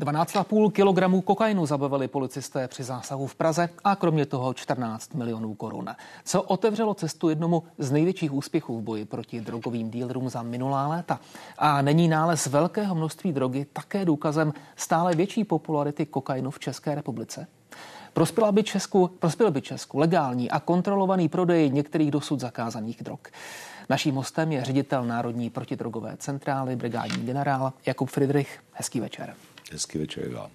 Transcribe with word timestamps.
12,5 0.00 0.70
kg 0.70 1.24
kokainu 1.24 1.66
zabavili 1.66 2.08
policisté 2.08 2.68
při 2.68 2.84
zásahu 2.84 3.26
v 3.26 3.34
Praze 3.34 3.68
a 3.84 3.96
kromě 3.96 4.26
toho 4.26 4.54
14 4.54 5.14
milionů 5.14 5.54
korun. 5.54 5.88
Co 6.24 6.42
otevřelo 6.42 6.94
cestu 6.94 7.28
jednomu 7.28 7.62
z 7.78 7.92
největších 7.92 8.32
úspěchů 8.32 8.78
v 8.80 8.82
boji 8.82 9.04
proti 9.04 9.40
drogovým 9.40 9.90
dílerům 9.90 10.28
za 10.28 10.42
minulá 10.42 10.88
léta. 10.88 11.20
A 11.58 11.82
není 11.82 12.08
nález 12.08 12.46
velkého 12.46 12.94
množství 12.94 13.32
drogy 13.32 13.66
také 13.72 14.04
důkazem 14.04 14.52
stále 14.76 15.14
větší 15.14 15.44
popularity 15.44 16.06
kokainu 16.06 16.50
v 16.50 16.58
České 16.58 16.94
republice? 16.94 17.46
Prospěla 18.12 18.52
by 18.52 18.62
Česku, 18.62 19.10
prospěl 19.18 19.50
by 19.50 19.62
Česku 19.62 19.98
legální 19.98 20.50
a 20.50 20.60
kontrolovaný 20.60 21.28
prodej 21.28 21.70
některých 21.70 22.10
dosud 22.10 22.40
zakázaných 22.40 23.02
drog. 23.02 23.18
Naším 23.88 24.14
hostem 24.14 24.52
je 24.52 24.64
ředitel 24.64 25.04
Národní 25.04 25.50
protidrogové 25.50 26.16
centrály, 26.16 26.76
brigádní 26.76 27.26
generál 27.26 27.72
Jakub 27.86 28.10
Friedrich. 28.10 28.60
Hezký 28.72 29.00
večer. 29.00 29.34
Hezký 29.72 29.98
večer 29.98 30.28
vám. 30.28 30.50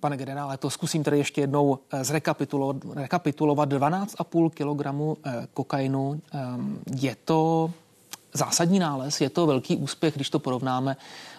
Pane 0.00 0.16
generále, 0.16 0.56
to 0.56 0.70
zkusím 0.70 1.04
tedy 1.04 1.18
ještě 1.18 1.40
jednou 1.40 1.78
eh, 1.92 2.04
zrekapitulovat. 2.04 2.76
Rekapitulovat 2.94 3.72
12,5 3.72 4.50
kg 4.50 5.18
eh, 5.26 5.46
kokainu. 5.54 6.20
Ehm, 6.32 6.78
je 7.00 7.16
to 7.24 7.70
zásadní 8.32 8.78
nález, 8.78 9.20
je 9.20 9.30
to 9.30 9.46
velký 9.46 9.76
úspěch, 9.76 10.14
když 10.14 10.30
to 10.30 10.38
porovnáme 10.38 10.96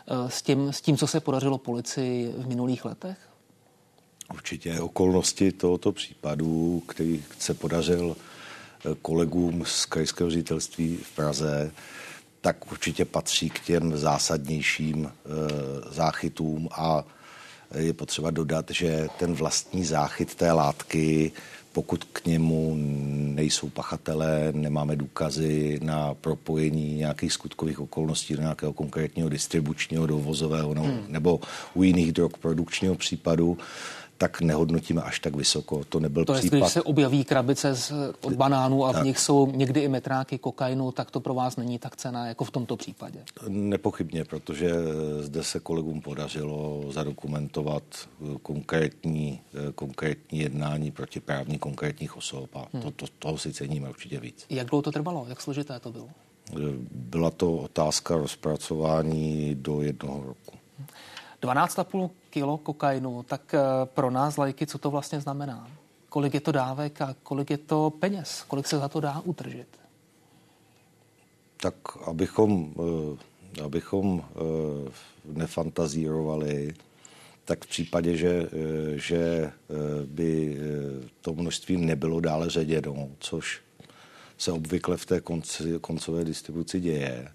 eh, 0.08 0.30
s 0.30 0.42
tím, 0.42 0.74
s 0.74 0.82
tím 0.82 0.98
co 0.98 1.08
se 1.08 1.20
podařilo 1.20 1.58
policii 1.58 2.34
v 2.38 2.48
minulých 2.48 2.86
letech? 2.86 3.18
Určitě 4.34 4.82
okolnosti 4.82 5.52
tohoto 5.52 5.92
případu, 5.92 6.84
který 6.88 7.24
se 7.40 7.54
podařil 7.54 8.16
kolegům 9.02 9.66
z 9.66 9.86
krajského 9.86 10.30
ředitelství 10.30 10.98
v 10.98 11.16
Praze, 11.16 11.72
tak 12.44 12.72
určitě 12.72 13.06
patří 13.06 13.50
k 13.50 13.60
těm 13.60 13.98
zásadnějším 13.98 15.06
e, 15.06 15.12
záchytům 15.94 16.70
a 16.72 17.04
je 17.76 17.94
potřeba 17.94 18.32
dodat, 18.32 18.66
že 18.72 19.08
ten 19.20 19.34
vlastní 19.34 19.86
záchyt 19.86 20.36
té 20.36 20.52
látky, 20.52 21.32
pokud 21.72 22.04
k 22.04 22.26
němu 22.26 22.76
nejsou 23.36 23.70
pachatelé, 23.70 24.52
nemáme 24.52 24.96
důkazy 24.96 25.80
na 25.84 26.14
propojení 26.14 26.96
nějakých 26.96 27.34
skutkových 27.34 27.80
okolností 27.80 28.36
do 28.36 28.42
nějakého 28.42 28.74
konkrétního 28.74 29.30
distribučního, 29.30 30.08
dovozového 30.08 30.74
nebo, 30.74 30.88
hmm. 30.88 31.06
nebo 31.08 31.40
u 31.74 31.84
jiných 31.84 32.12
drog 32.12 32.32
produkčního 32.42 32.96
případu, 32.96 33.58
tak 34.24 34.42
nehodnotíme 34.42 35.02
až 35.02 35.20
tak 35.20 35.36
vysoko. 35.36 35.84
To 35.84 36.00
nebyl 36.00 36.26
to 36.26 36.34
případ. 36.34 36.58
když 36.58 36.72
se 36.72 36.82
objeví 36.82 37.24
krabice 37.24 37.76
z, 37.76 37.92
od 38.22 38.34
banánů 38.34 38.86
a 38.86 38.92
v 38.92 39.04
nich 39.04 39.20
jsou 39.20 39.52
někdy 39.52 39.80
i 39.80 39.88
metráky 39.88 40.38
kokainu, 40.38 40.92
tak 40.92 41.12
to 41.12 41.20
pro 41.20 41.34
vás 41.34 41.58
není 41.58 41.80
tak 41.80 41.96
cena 41.96 42.28
jako 42.28 42.44
v 42.46 42.52
tomto 42.52 42.78
případě. 42.78 43.20
Nepochybně, 43.48 44.26
protože 44.26 44.72
zde 45.20 45.44
se 45.44 45.60
kolegům 45.60 46.02
podařilo 46.02 46.84
zadokumentovat 46.92 47.84
konkrétní, 48.42 49.42
konkrétní 49.76 50.40
jednání 50.40 50.92
proti 50.92 51.20
právní 51.20 51.60
konkrétních 51.60 52.18
osob 52.18 52.56
a 52.56 52.68
hmm. 52.74 52.82
to, 52.82 52.92
to, 52.92 53.06
toho 53.20 53.38
si 53.38 53.54
ceníme 53.54 53.90
určitě 53.90 54.20
víc. 54.20 54.46
Jak 54.50 54.68
dlouho 54.68 54.82
to 54.82 54.92
trvalo? 54.92 55.26
Jak 55.30 55.42
složité 55.42 55.80
to 55.80 55.92
bylo? 55.92 56.10
Byla 56.92 57.32
to 57.32 57.54
otázka 57.58 58.16
rozpracování 58.16 59.56
do 59.56 59.82
jednoho 59.82 60.24
roku. 60.24 60.63
12,5 61.44 62.10
kilo 62.30 62.58
kokainu, 62.58 63.24
tak 63.24 63.54
eh, 63.54 63.60
pro 63.86 64.12
nás 64.12 64.38
lajky, 64.38 64.68
co 64.68 64.78
to 64.78 64.92
vlastně 64.92 65.22
znamená? 65.22 65.68
Kolik 66.10 66.34
je 66.34 66.42
to 66.42 66.52
dávek 66.52 67.02
a 67.02 67.16
kolik 67.24 67.50
je 67.50 67.58
to 67.58 67.90
peněz? 68.00 68.44
Kolik 68.48 68.68
se 68.68 68.78
za 68.78 68.88
to 68.88 69.00
dá 69.00 69.22
utržit? 69.26 69.68
Tak 71.58 71.76
abychom, 72.08 72.74
eh, 73.58 73.62
abychom 73.64 74.24
eh, 74.24 74.92
nefantazírovali, 75.26 76.74
tak 77.46 77.66
v 77.66 77.68
případě, 77.68 78.18
že, 78.18 78.50
že 78.96 79.52
by 80.06 80.58
to 81.22 81.34
množství 81.34 81.78
nebylo 81.78 82.20
dále 82.20 82.50
ředěno, 82.50 83.10
což 83.20 83.62
se 84.38 84.52
obvykle 84.52 84.98
v 84.98 85.06
té 85.06 85.22
konci, 85.22 85.64
koncové 85.82 86.24
distribuci 86.24 86.80
děje, 86.80 87.28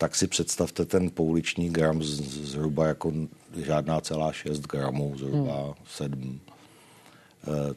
tak 0.00 0.16
si 0.16 0.26
představte 0.26 0.84
ten 0.84 1.10
pouliční 1.10 1.70
gram 1.70 2.02
z, 2.02 2.20
zhruba 2.50 2.86
jako 2.86 3.12
žádná 3.56 4.00
celá 4.00 4.32
6 4.32 4.60
gramů, 4.60 5.14
zhruba 5.18 5.62
hmm. 5.64 5.74
7. 5.86 6.40
E, 6.40 7.74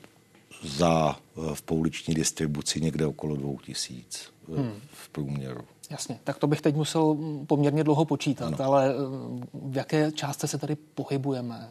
za 0.63 1.15
v 1.53 1.61
pouliční 1.61 2.13
distribuci 2.13 2.81
někde 2.81 3.05
okolo 3.05 3.35
2000 3.35 4.19
e, 4.19 4.57
hmm. 4.57 4.71
v 4.93 5.09
průměru. 5.09 5.61
Jasně, 5.89 6.19
tak 6.23 6.37
to 6.37 6.47
bych 6.47 6.61
teď 6.61 6.75
musel 6.75 7.17
poměrně 7.47 7.83
dlouho 7.83 8.05
počítat, 8.05 8.47
ano. 8.59 8.65
ale 8.65 8.93
v 9.53 9.77
jaké 9.77 10.11
částce 10.11 10.47
se 10.47 10.57
tady 10.57 10.75
pohybujeme? 10.75 11.69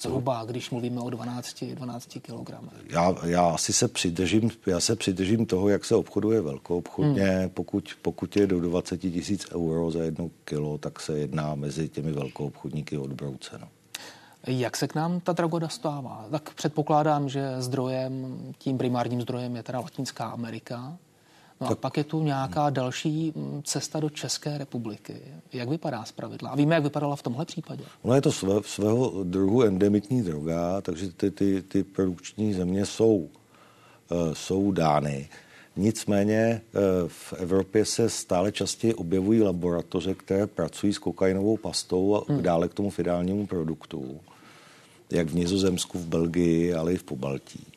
Zhruba, 0.00 0.44
když 0.44 0.70
mluvíme 0.70 1.00
o 1.00 1.10
12, 1.10 1.64
12 1.64 2.18
kg. 2.22 2.50
Já, 2.90 3.14
já 3.26 3.46
asi 3.46 3.72
se 3.72 3.88
přidržím, 3.88 4.50
já 4.66 4.80
se 4.80 4.96
přidržím 4.96 5.46
toho, 5.46 5.68
jak 5.68 5.84
se 5.84 5.94
obchoduje 5.94 6.40
velkou 6.40 6.78
obchodně. 6.78 7.28
Hmm. 7.28 7.48
Pokud, 7.48 7.88
pokud 8.02 8.36
je 8.36 8.46
do 8.46 8.60
20 8.60 8.98
tisíc 8.98 9.46
euro 9.54 9.90
za 9.90 10.02
jedno 10.02 10.30
kilo, 10.44 10.78
tak 10.78 11.00
se 11.00 11.18
jedná 11.18 11.54
mezi 11.54 11.88
těmi 11.88 12.12
velkou 12.12 12.46
obchodníky 12.46 12.98
odbrouceno. 12.98 13.68
Jak 14.46 14.76
se 14.76 14.88
k 14.88 14.94
nám 14.94 15.20
ta 15.20 15.32
droga 15.32 15.58
dostává? 15.58 16.26
Tak 16.30 16.54
předpokládám, 16.54 17.28
že 17.28 17.50
zdrojem, 17.58 18.38
tím 18.58 18.78
primárním 18.78 19.22
zdrojem 19.22 19.56
je 19.56 19.62
teda 19.62 19.80
Latinská 19.80 20.24
Amerika. 20.24 20.98
No 21.60 21.68
tak... 21.68 21.78
a 21.78 21.80
pak 21.80 21.96
je 21.96 22.04
tu 22.04 22.22
nějaká 22.22 22.70
další 22.70 23.32
mm, 23.36 23.62
cesta 23.64 24.00
do 24.00 24.10
České 24.10 24.58
republiky. 24.58 25.14
Jak 25.52 25.68
vypadá 25.68 26.04
z 26.04 26.12
pravidla? 26.12 26.50
A 26.50 26.56
víme, 26.56 26.74
jak 26.74 26.84
vypadala 26.84 27.16
v 27.16 27.22
tomhle 27.22 27.44
případě. 27.44 27.84
Ono 28.02 28.14
je 28.14 28.20
to 28.20 28.32
své, 28.32 28.54
svého 28.62 29.24
druhu 29.24 29.62
endemitní 29.62 30.22
droga, 30.22 30.80
takže 30.80 31.12
ty, 31.12 31.30
ty, 31.30 31.62
ty 31.62 31.82
produkční 31.82 32.54
země 32.54 32.86
jsou, 32.86 33.14
uh, 33.16 33.28
jsou 34.32 34.72
dány. 34.72 35.28
Nicméně 35.76 36.60
uh, 36.74 36.80
v 37.08 37.32
Evropě 37.32 37.84
se 37.84 38.10
stále 38.10 38.52
častěji 38.52 38.94
objevují 38.94 39.42
laboratoře, 39.42 40.14
které 40.14 40.46
pracují 40.46 40.92
s 40.92 40.98
kokainovou 40.98 41.56
pastou 41.56 42.16
a 42.16 42.32
hmm. 42.32 42.42
dále 42.42 42.68
k 42.68 42.74
tomu 42.74 42.90
finálnímu 42.90 43.46
produktu, 43.46 44.20
jak 45.10 45.28
v 45.28 45.34
Nizozemsku, 45.34 45.98
v 45.98 46.06
Belgii, 46.06 46.74
ale 46.74 46.92
i 46.92 46.96
v 46.96 47.02
Pobaltí 47.02 47.73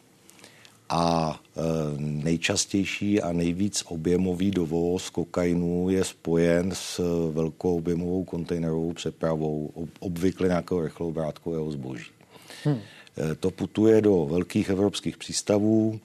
a 0.89 1.39
e, 1.57 1.61
nejčastější 1.97 3.21
a 3.21 3.31
nejvíc 3.31 3.83
objemový 3.87 4.51
dovoz 4.51 5.09
kokainu 5.09 5.89
je 5.89 6.03
spojen 6.03 6.71
s 6.73 7.01
velkou 7.31 7.77
objemovou 7.77 8.23
kontejnerovou 8.23 8.93
přepravou, 8.93 9.71
obvykle 9.99 10.47
nějakého 10.47 10.81
rychlou 10.81 11.11
vrátkového 11.11 11.71
zboží. 11.71 12.11
Hmm. 12.63 12.79
To 13.39 13.51
putuje 13.51 14.01
do 14.01 14.25
velkých 14.25 14.69
evropských 14.69 15.17
přístavů 15.17 15.99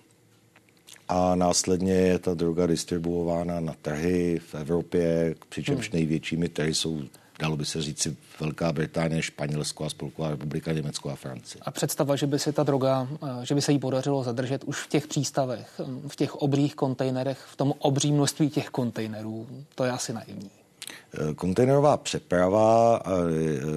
a 1.09 1.35
následně 1.35 1.93
je 1.93 2.19
ta 2.19 2.35
droga 2.35 2.67
distribuována 2.67 3.61
na 3.61 3.75
trhy 3.83 4.41
v 4.47 4.55
Evropě, 4.55 5.35
přičemž 5.49 5.91
hmm. 5.91 5.99
největšími 5.99 6.49
trhy 6.49 6.75
jsou 6.75 7.03
dalo 7.43 7.57
by 7.57 7.65
se 7.65 7.83
říct 7.83 8.09
Velká 8.41 8.73
Británie, 8.73 9.23
Španělsko 9.23 9.85
a 9.85 9.89
Spolková 9.89 10.31
republika 10.31 10.73
Německo 10.73 11.11
a 11.11 11.15
Francie. 11.15 11.63
A 11.65 11.71
představa, 11.71 12.17
že 12.17 12.27
by 12.27 12.39
se 12.39 12.53
ta 12.53 12.63
droga, 12.63 13.09
eh, 13.23 13.47
že 13.47 13.55
by 13.55 13.63
se 13.63 13.73
jí 13.73 13.79
podařilo 13.79 14.25
zadržet 14.25 14.65
už 14.65 14.77
v 14.81 14.89
těch 14.89 15.07
přístavech, 15.07 15.81
hm, 15.87 16.09
v 16.09 16.17
těch 16.17 16.35
obřích 16.35 16.75
kontejnerech, 16.75 17.39
v 17.53 17.57
tom 17.57 17.75
obří 17.79 18.13
množství 18.13 18.51
těch 18.51 18.69
kontejnerů, 18.69 19.47
to 19.75 19.85
je 19.85 19.91
asi 19.91 20.13
naivní. 20.13 20.51
Eh, 21.15 21.35
kontejnerová 21.35 21.97
přeprava, 21.97 23.01
eh, 23.05 23.11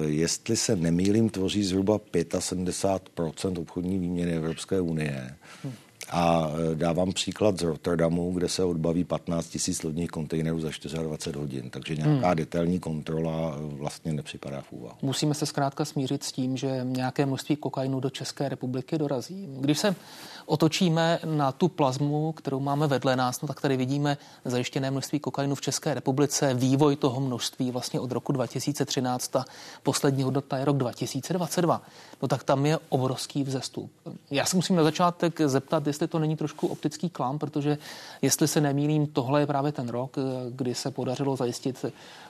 jestli 0.06 0.56
se 0.56 0.76
nemýlím, 0.76 1.30
tvoří 1.30 1.64
zhruba 1.64 1.98
75% 2.38 3.58
obchodní 3.58 3.98
výměny 3.98 4.32
Evropské 4.32 4.80
unie. 4.80 5.36
Hmm. 5.62 5.72
A 6.10 6.50
e, 6.72 6.74
dávám 6.74 7.12
příklad 7.12 7.58
z 7.58 7.62
Rotterdamu, 7.62 8.32
kde 8.32 8.48
se 8.48 8.64
odbaví 8.64 9.04
15 9.04 9.46
tisíc 9.46 9.82
lodních 9.82 10.10
kontejnerů 10.10 10.60
za 10.60 10.68
24 10.68 11.38
hodin, 11.38 11.70
takže 11.70 11.96
nějaká 11.96 12.26
hmm. 12.26 12.36
detailní 12.36 12.78
kontrola 12.80 13.56
e, 13.56 13.74
vlastně 13.74 14.12
nepřipadá 14.12 14.60
v 14.60 14.72
úvahu. 14.72 14.96
Musíme 15.02 15.34
se 15.34 15.46
zkrátka 15.46 15.84
smířit 15.84 16.24
s 16.24 16.32
tím, 16.32 16.56
že 16.56 16.80
nějaké 16.82 17.26
množství 17.26 17.56
kokainu 17.56 18.00
do 18.00 18.10
České 18.10 18.48
republiky 18.48 18.98
dorazí. 18.98 19.48
Když 19.60 19.78
se 19.78 19.94
otočíme 20.46 21.18
na 21.24 21.52
tu 21.52 21.68
plazmu, 21.68 22.32
kterou 22.32 22.60
máme 22.60 22.86
vedle 22.86 23.16
nás, 23.16 23.40
no 23.40 23.48
tak 23.48 23.60
tady 23.60 23.76
vidíme 23.76 24.18
zajištěné 24.44 24.90
množství 24.90 25.20
kokainu 25.20 25.54
v 25.54 25.60
České 25.60 25.94
republice, 25.94 26.54
vývoj 26.54 26.96
toho 26.96 27.20
množství 27.20 27.70
vlastně 27.70 28.00
od 28.00 28.12
roku 28.12 28.32
2013, 28.32 29.28
ta 29.28 29.44
poslední 29.82 30.22
hodnota 30.22 30.58
je 30.58 30.64
rok 30.64 30.76
2022. 30.76 31.82
No 32.22 32.28
tak 32.28 32.44
tam 32.44 32.66
je 32.66 32.78
obrovský 32.88 33.44
vzestup. 33.44 33.90
Já 34.30 34.44
se 34.44 34.56
musím 34.56 34.76
na 34.76 34.82
začátek 34.82 35.40
zeptat, 35.46 35.86
jestli 35.86 36.08
to 36.08 36.18
není 36.18 36.36
trošku 36.36 36.66
optický 36.66 37.10
klam, 37.10 37.38
protože 37.38 37.78
jestli 38.22 38.48
se 38.48 38.60
nemýlím, 38.60 39.06
tohle 39.06 39.40
je 39.40 39.46
právě 39.46 39.72
ten 39.72 39.88
rok, 39.88 40.16
kdy 40.50 40.74
se 40.74 40.90
podařilo 40.90 41.36
zajistit 41.36 41.84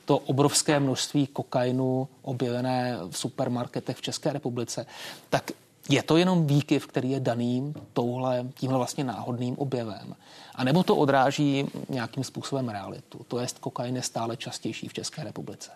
to 0.05 0.19
obrovské 0.19 0.81
množství 0.81 1.27
kokainu 1.27 2.09
objevené 2.23 2.99
v 3.11 3.19
supermarketech 3.19 3.97
v 3.97 4.03
České 4.03 4.33
republice. 4.33 4.87
Tak 5.31 5.51
je 5.89 6.03
to 6.03 6.17
jenom 6.17 6.47
výkyv, 6.47 6.87
který 6.87 7.11
je 7.11 7.21
daným 7.21 7.75
touhle, 7.93 8.47
tímhle 8.55 8.79
vlastně 8.79 9.05
náhodným 9.05 9.59
objevem? 9.59 10.15
A 10.55 10.65
nebo 10.65 10.83
to 10.83 10.97
odráží 10.97 11.67
nějakým 11.89 12.25
způsobem 12.25 12.69
realitu? 12.69 13.21
To 13.29 13.39
jest, 13.39 13.59
kokain 13.59 13.97
je 13.97 14.03
stále 14.03 14.37
častější 14.37 14.89
v 14.89 14.93
České 14.93 15.25
republice? 15.25 15.71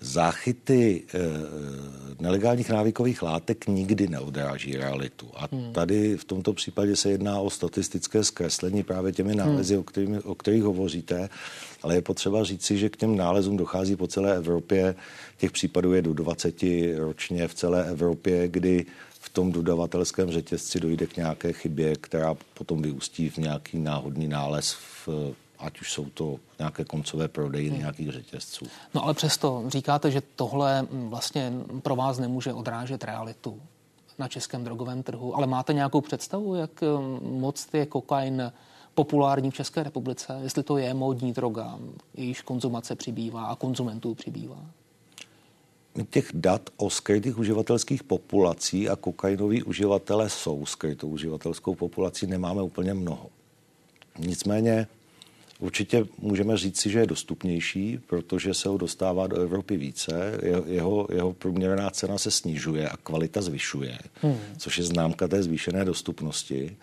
záchyty 0.00 1.02
e, 1.14 1.18
nelegálních 2.22 2.70
návykových 2.70 3.22
látek 3.22 3.66
nikdy 3.66 4.08
neodráží 4.08 4.76
realitu. 4.76 5.30
A 5.34 5.48
hmm. 5.52 5.72
tady 5.72 6.16
v 6.16 6.24
tomto 6.24 6.52
případě 6.52 6.96
se 6.96 7.10
jedná 7.10 7.40
o 7.40 7.50
statistické 7.50 8.24
zkreslení 8.24 8.82
právě 8.82 9.12
těmi 9.12 9.32
hmm. 9.32 9.38
nálezy, 9.38 9.74
hmm. 9.74 9.80
o, 9.80 9.84
kterými, 9.84 10.20
o 10.20 10.34
kterých 10.34 10.62
hovoříte. 10.62 11.28
Ale 11.82 11.94
je 11.94 12.02
potřeba 12.02 12.44
říci, 12.44 12.78
že 12.78 12.88
k 12.88 12.96
těm 12.96 13.16
nálezům 13.16 13.56
dochází 13.56 13.96
po 13.96 14.06
celé 14.06 14.36
Evropě. 14.36 14.94
Těch 15.38 15.52
případů 15.52 15.92
je 15.92 16.02
do 16.02 16.14
20 16.14 16.54
ročně 16.98 17.48
v 17.48 17.54
celé 17.54 17.88
Evropě, 17.88 18.48
kdy 18.48 18.86
v 19.20 19.28
tom 19.28 19.52
dodavatelském 19.52 20.30
řetězci 20.30 20.80
dojde 20.80 21.06
k 21.06 21.16
nějaké 21.16 21.52
chybě, 21.52 21.96
která 21.96 22.34
potom 22.54 22.82
vyústí 22.82 23.28
v 23.28 23.36
nějaký 23.36 23.78
náhodný 23.78 24.28
nález 24.28 24.72
v 25.06 25.08
ať 25.58 25.80
už 25.80 25.92
jsou 25.92 26.04
to 26.04 26.36
nějaké 26.58 26.84
koncové 26.84 27.28
prodejny 27.28 27.70
hmm. 27.70 27.78
nějakých 27.78 28.12
řetězců. 28.12 28.66
No 28.94 29.04
ale 29.04 29.14
přesto 29.14 29.64
říkáte, 29.66 30.10
že 30.10 30.22
tohle 30.36 30.86
vlastně 30.90 31.52
pro 31.82 31.96
vás 31.96 32.18
nemůže 32.18 32.52
odrážet 32.52 33.04
realitu 33.04 33.60
na 34.18 34.28
českém 34.28 34.64
drogovém 34.64 35.02
trhu, 35.02 35.36
ale 35.36 35.46
máte 35.46 35.72
nějakou 35.72 36.00
představu, 36.00 36.54
jak 36.54 36.70
moc 37.20 37.68
je 37.72 37.86
kokain 37.86 38.52
populární 38.94 39.50
v 39.50 39.54
České 39.54 39.82
republice, 39.82 40.38
jestli 40.42 40.62
to 40.62 40.78
je 40.78 40.94
módní 40.94 41.32
droga, 41.32 41.78
jejíž 42.14 42.42
konzumace 42.42 42.94
přibývá 42.94 43.44
a 43.44 43.56
konzumentů 43.56 44.14
přibývá? 44.14 44.66
Těch 46.04 46.30
dat 46.34 46.70
o 46.76 46.90
skrytých 46.90 47.38
uživatelských 47.38 48.02
populací 48.02 48.88
a 48.88 48.96
kokainoví 48.96 49.62
uživatele 49.62 50.30
jsou 50.30 50.66
skrytou 50.66 51.08
uživatelskou 51.08 51.74
populací 51.74 52.26
nemáme 52.26 52.62
úplně 52.62 52.94
mnoho. 52.94 53.30
Nicméně 54.18 54.86
určitě 55.58 56.06
můžeme 56.18 56.56
říct 56.56 56.80
si, 56.80 56.90
že 56.90 56.98
je 56.98 57.06
dostupnější, 57.06 57.98
protože 58.06 58.54
se 58.54 58.68
ho 58.68 58.78
dostává 58.78 59.26
do 59.26 59.36
Evropy 59.36 59.76
více, 59.76 60.40
jeho, 60.66 61.08
jeho 61.12 61.32
průměrná 61.32 61.90
cena 61.90 62.18
se 62.18 62.30
snižuje 62.30 62.88
a 62.88 62.96
kvalita 62.96 63.42
zvyšuje, 63.42 63.98
hmm. 64.22 64.36
což 64.56 64.78
je 64.78 64.84
známka 64.84 65.28
té 65.28 65.42
zvýšené 65.42 65.84
dostupnosti. 65.84 66.76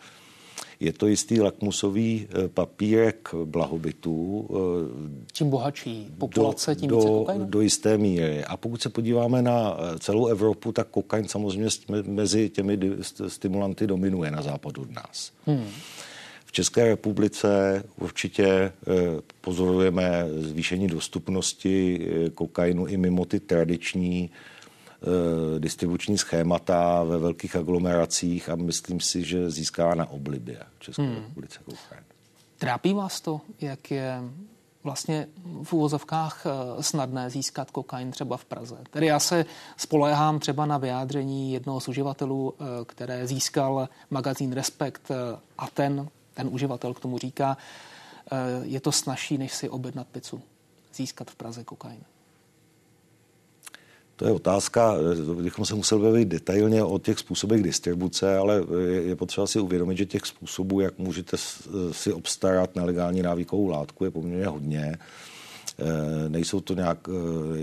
Je 0.79 0.93
to 0.93 1.07
jistý 1.07 1.41
lakmusový 1.41 2.27
eh, 2.29 2.47
papírek 2.47 3.29
blahobytu. 3.45 4.47
Eh, 4.49 5.25
Čím 5.33 5.49
bohatší 5.49 6.11
populace, 6.17 6.75
tím 6.75 6.89
do, 6.89 6.95
více 6.95 7.07
kokainu? 7.07 7.45
Do 7.45 7.61
jisté 7.61 7.97
míry. 7.97 8.43
A 8.43 8.57
pokud 8.57 8.81
se 8.81 8.89
podíváme 8.89 9.41
na 9.41 9.77
eh, 9.77 9.99
celou 9.99 10.27
Evropu, 10.27 10.71
tak 10.71 10.87
kokain 10.87 11.27
samozřejmě 11.27 11.69
mezi 12.03 12.49
těmi 12.49 12.79
stimulanty 13.27 13.87
dominuje 13.87 14.31
na 14.31 14.41
západ 14.41 14.77
od 14.77 14.91
nás. 14.91 15.31
Hmm. 15.45 15.67
V 16.45 16.51
České 16.51 16.85
republice 16.85 17.83
určitě 17.99 18.71
pozorujeme 19.41 20.25
zvýšení 20.37 20.87
dostupnosti 20.87 22.07
kokainu 22.33 22.85
i 22.85 22.97
mimo 22.97 23.25
ty 23.25 23.39
tradiční 23.39 24.29
Eh, 24.29 24.54
distribuční 25.59 26.17
schémata 26.17 27.03
ve 27.03 27.17
velkých 27.17 27.55
aglomeracích 27.55 28.49
a 28.49 28.55
myslím 28.55 28.99
si, 28.99 29.23
že 29.23 29.51
získá 29.51 29.95
na 29.95 30.09
oblibě 30.09 30.59
České 30.79 31.03
hmm. 31.03 31.15
republice 31.15 31.59
kokain. 31.65 32.03
Trápí 32.57 32.93
vás 32.93 33.21
to, 33.21 33.41
jak 33.61 33.91
je 33.91 34.21
vlastně 34.83 35.27
v 35.63 35.73
úvozovkách 35.73 36.45
eh, 36.45 36.83
snadné 36.83 37.29
získat 37.29 37.71
kokain 37.71 38.11
třeba 38.11 38.37
v 38.37 38.45
Praze. 38.45 38.77
Tedy 38.89 39.05
já 39.05 39.19
se 39.19 39.45
spolehám 39.77 40.39
třeba 40.39 40.65
na 40.65 40.77
vyjádření 40.77 41.53
jednoho 41.53 41.79
z 41.79 41.87
uživatelů, 41.87 42.53
eh, 42.53 42.65
které 42.85 43.27
získal 43.27 43.89
magazín 44.09 44.51
Respekt 44.51 45.11
a 45.57 45.67
ten, 45.67 46.09
ten 46.33 46.47
uživatel 46.51 46.93
k 46.93 46.99
tomu 46.99 47.17
říká, 47.17 47.57
je 48.61 48.79
to 48.79 48.91
snažší, 48.91 49.37
než 49.37 49.53
si 49.53 49.69
objednat 49.69 50.07
pizzu, 50.07 50.41
získat 50.93 51.31
v 51.31 51.35
Praze 51.35 51.63
kokain. 51.63 52.03
To 54.15 54.25
je 54.25 54.31
otázka, 54.31 54.95
bychom 55.41 55.65
se 55.65 55.75
museli 55.75 56.01
bavit 56.01 56.27
detailně 56.27 56.83
o 56.83 56.99
těch 56.99 57.19
způsobech 57.19 57.63
distribuce, 57.63 58.37
ale 58.37 58.63
je 59.01 59.15
potřeba 59.15 59.47
si 59.47 59.59
uvědomit, 59.59 59.97
že 59.97 60.05
těch 60.05 60.25
způsobů, 60.25 60.79
jak 60.79 60.97
můžete 60.97 61.37
si 61.91 62.13
obstarat 62.13 62.75
nelegální 62.75 63.21
návykovou 63.21 63.67
látku, 63.67 64.05
je 64.05 64.11
poměrně 64.11 64.47
hodně. 64.47 64.97
Nejsou 66.27 66.61
to 66.61 66.73
nějak, 66.73 67.07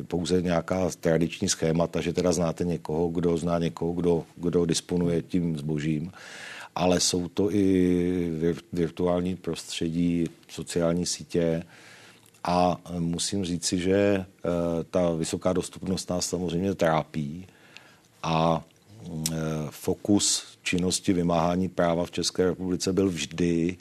pouze 0.07 0.43
nějaká 0.43 0.91
tradiční 1.01 1.49
schémata, 1.49 2.01
že 2.01 2.13
teda 2.13 2.33
znáte 2.33 2.65
někoho, 2.65 3.09
kdo 3.09 3.37
zná 3.37 3.59
někoho, 3.59 3.93
kdo, 3.93 4.25
kdo 4.37 4.67
disponuje 4.67 5.23
tím 5.23 5.57
zbožím, 5.57 6.13
ale 6.75 7.01
jsou 7.01 7.29
to 7.29 7.55
i 7.55 8.33
virtuální 8.73 9.37
prostředí, 9.37 10.27
sociální 10.49 11.07
sítě, 11.07 11.63
a 12.45 12.77
e, 12.91 13.01
musím 13.01 13.45
říci, 13.45 13.79
že 13.79 13.97
e, 13.97 14.25
ta 14.91 15.11
vysoká 15.11 15.53
dostupnost 15.53 16.11
nás 16.11 16.27
samozřejmě 16.27 16.75
trápí 16.75 17.47
a 18.23 18.63
e, 18.63 19.37
fokus 19.71 20.45
činnosti 20.63 21.13
vymáhání 21.13 21.69
práva 21.69 22.05
v 22.05 22.11
České 22.11 22.45
republice 22.45 22.93
byl 22.93 23.09
vždy 23.09 23.77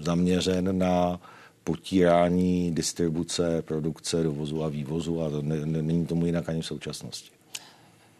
zaměřen 0.00 0.78
na 0.78 1.20
potírání 1.64 2.74
distribuce, 2.74 3.62
produkce, 3.62 4.22
dovozu 4.22 4.64
a 4.64 4.68
vývozu 4.68 5.22
a 5.22 5.28
není 5.42 6.06
tomu 6.06 6.26
jinak 6.26 6.48
ani 6.48 6.62
v 6.62 6.66
současnosti. 6.66 7.30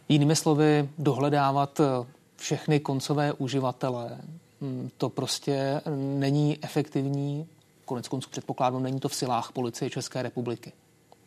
Jinými 0.08 0.36
slovy, 0.36 0.88
dohledávat 0.98 1.80
všechny 2.36 2.80
koncové 2.80 3.32
uživatele, 3.32 4.18
to 4.98 5.08
prostě 5.08 5.80
není 6.18 6.58
efektivní 6.62 7.46
konec 7.84 8.08
konců 8.08 8.30
předpokládám, 8.30 8.82
není 8.82 9.00
to 9.00 9.08
v 9.08 9.14
silách 9.14 9.52
policie 9.52 9.90
České 9.90 10.22
republiky. 10.22 10.72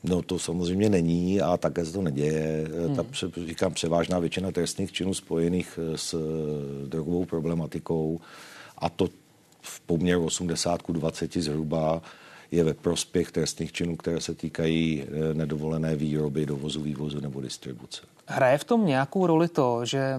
No 0.04 0.21
to 0.21 0.39
samozřejmě 0.39 0.89
není 0.89 1.42
a 1.42 1.57
také 1.57 1.86
se 1.86 1.94
to 1.94 2.01
neděje. 2.01 2.68
Hmm. 2.86 2.95
Ta, 2.95 3.06
říkám, 3.45 3.74
převážná 3.74 4.19
většina 4.19 4.51
trestných 4.51 4.92
činů 4.92 5.13
spojených 5.13 5.80
s 5.95 6.13
eh, 6.13 6.88
drogovou 6.88 7.25
problematikou 7.25 8.19
a 8.77 8.89
to 8.89 9.09
v 9.62 9.80
poměru 9.80 10.25
80 10.25 10.81
k 10.81 10.92
20 10.92 11.33
zhruba 11.33 12.01
je 12.51 12.63
ve 12.63 12.74
prospěch 12.74 13.31
trestných 13.31 13.71
činů, 13.71 13.95
které 13.95 14.21
se 14.21 14.33
týkají 14.33 15.04
eh, 15.04 15.33
nedovolené 15.33 15.95
výroby, 15.95 16.45
dovozu, 16.45 16.81
vývozu 16.81 17.19
nebo 17.19 17.42
distribuce. 17.42 18.01
Hraje 18.25 18.57
v 18.57 18.63
tom 18.63 18.86
nějakou 18.86 19.27
roli 19.27 19.48
to, 19.48 19.86
že 19.86 20.15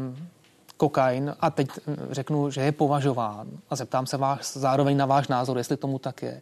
kokain, 0.78 1.34
a 1.40 1.50
teď 1.50 1.68
řeknu, 2.10 2.50
že 2.50 2.60
je 2.60 2.72
považován, 2.72 3.48
a 3.70 3.76
zeptám 3.76 4.06
se 4.06 4.16
vás 4.16 4.56
zároveň 4.56 4.96
na 4.96 5.06
váš 5.06 5.28
názor, 5.28 5.58
jestli 5.58 5.76
tomu 5.76 5.98
tak 5.98 6.22
je, 6.22 6.40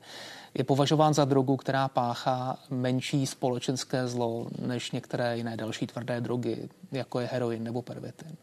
je 0.54 0.64
považován 0.64 1.14
za 1.14 1.24
drogu, 1.24 1.56
která 1.56 1.88
páchá 1.88 2.58
menší 2.70 3.26
společenské 3.26 4.08
zlo 4.08 4.46
než 4.66 4.90
některé 4.90 5.36
jiné 5.36 5.56
další 5.56 5.86
tvrdé 5.86 6.20
drogy, 6.20 6.68
jako 6.92 7.20
je 7.20 7.28
heroin 7.32 7.64
nebo 7.64 7.82
pervitin? 7.82 8.36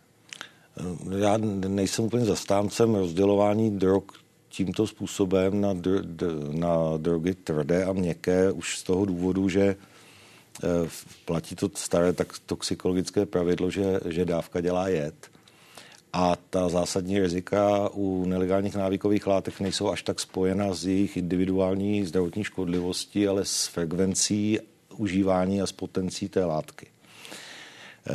Já 1.17 1.37
nejsem 1.67 2.05
úplně 2.05 2.25
zastáncem 2.25 2.95
rozdělování 2.95 3.79
drog 3.79 4.03
tímto 4.49 4.87
způsobem 4.87 5.61
na, 5.61 5.73
dr- 5.73 6.59
na 6.59 6.97
drogy 6.97 7.33
tvrdé 7.33 7.85
a 7.85 7.93
měkké 7.93 8.51
už 8.51 8.77
z 8.77 8.83
toho 8.83 9.05
důvodu, 9.05 9.49
že 9.49 9.75
eh, 10.63 10.89
platí 11.25 11.55
to 11.55 11.69
staré 11.73 12.13
tak 12.13 12.27
toxikologické 12.45 13.25
pravidlo, 13.25 13.71
že, 13.71 13.99
že 14.05 14.25
dávka 14.25 14.61
dělá 14.61 14.87
jed. 14.87 15.32
A 16.15 16.35
ta 16.49 16.69
zásadní 16.69 17.19
rizika 17.19 17.89
u 17.93 18.25
nelegálních 18.25 18.75
návykových 18.75 19.27
látek 19.27 19.59
nejsou 19.59 19.89
až 19.89 20.03
tak 20.03 20.19
spojena 20.19 20.73
s 20.73 20.85
jejich 20.85 21.17
individuální 21.17 22.05
zdravotní 22.05 22.43
škodlivostí, 22.43 23.27
ale 23.27 23.45
s 23.45 23.67
frekvencí 23.67 24.59
užívání 24.97 25.61
a 25.61 25.67
s 25.67 25.71
potencí 25.71 26.29
té 26.29 26.45
látky. 26.45 26.87
Eh, 28.09 28.13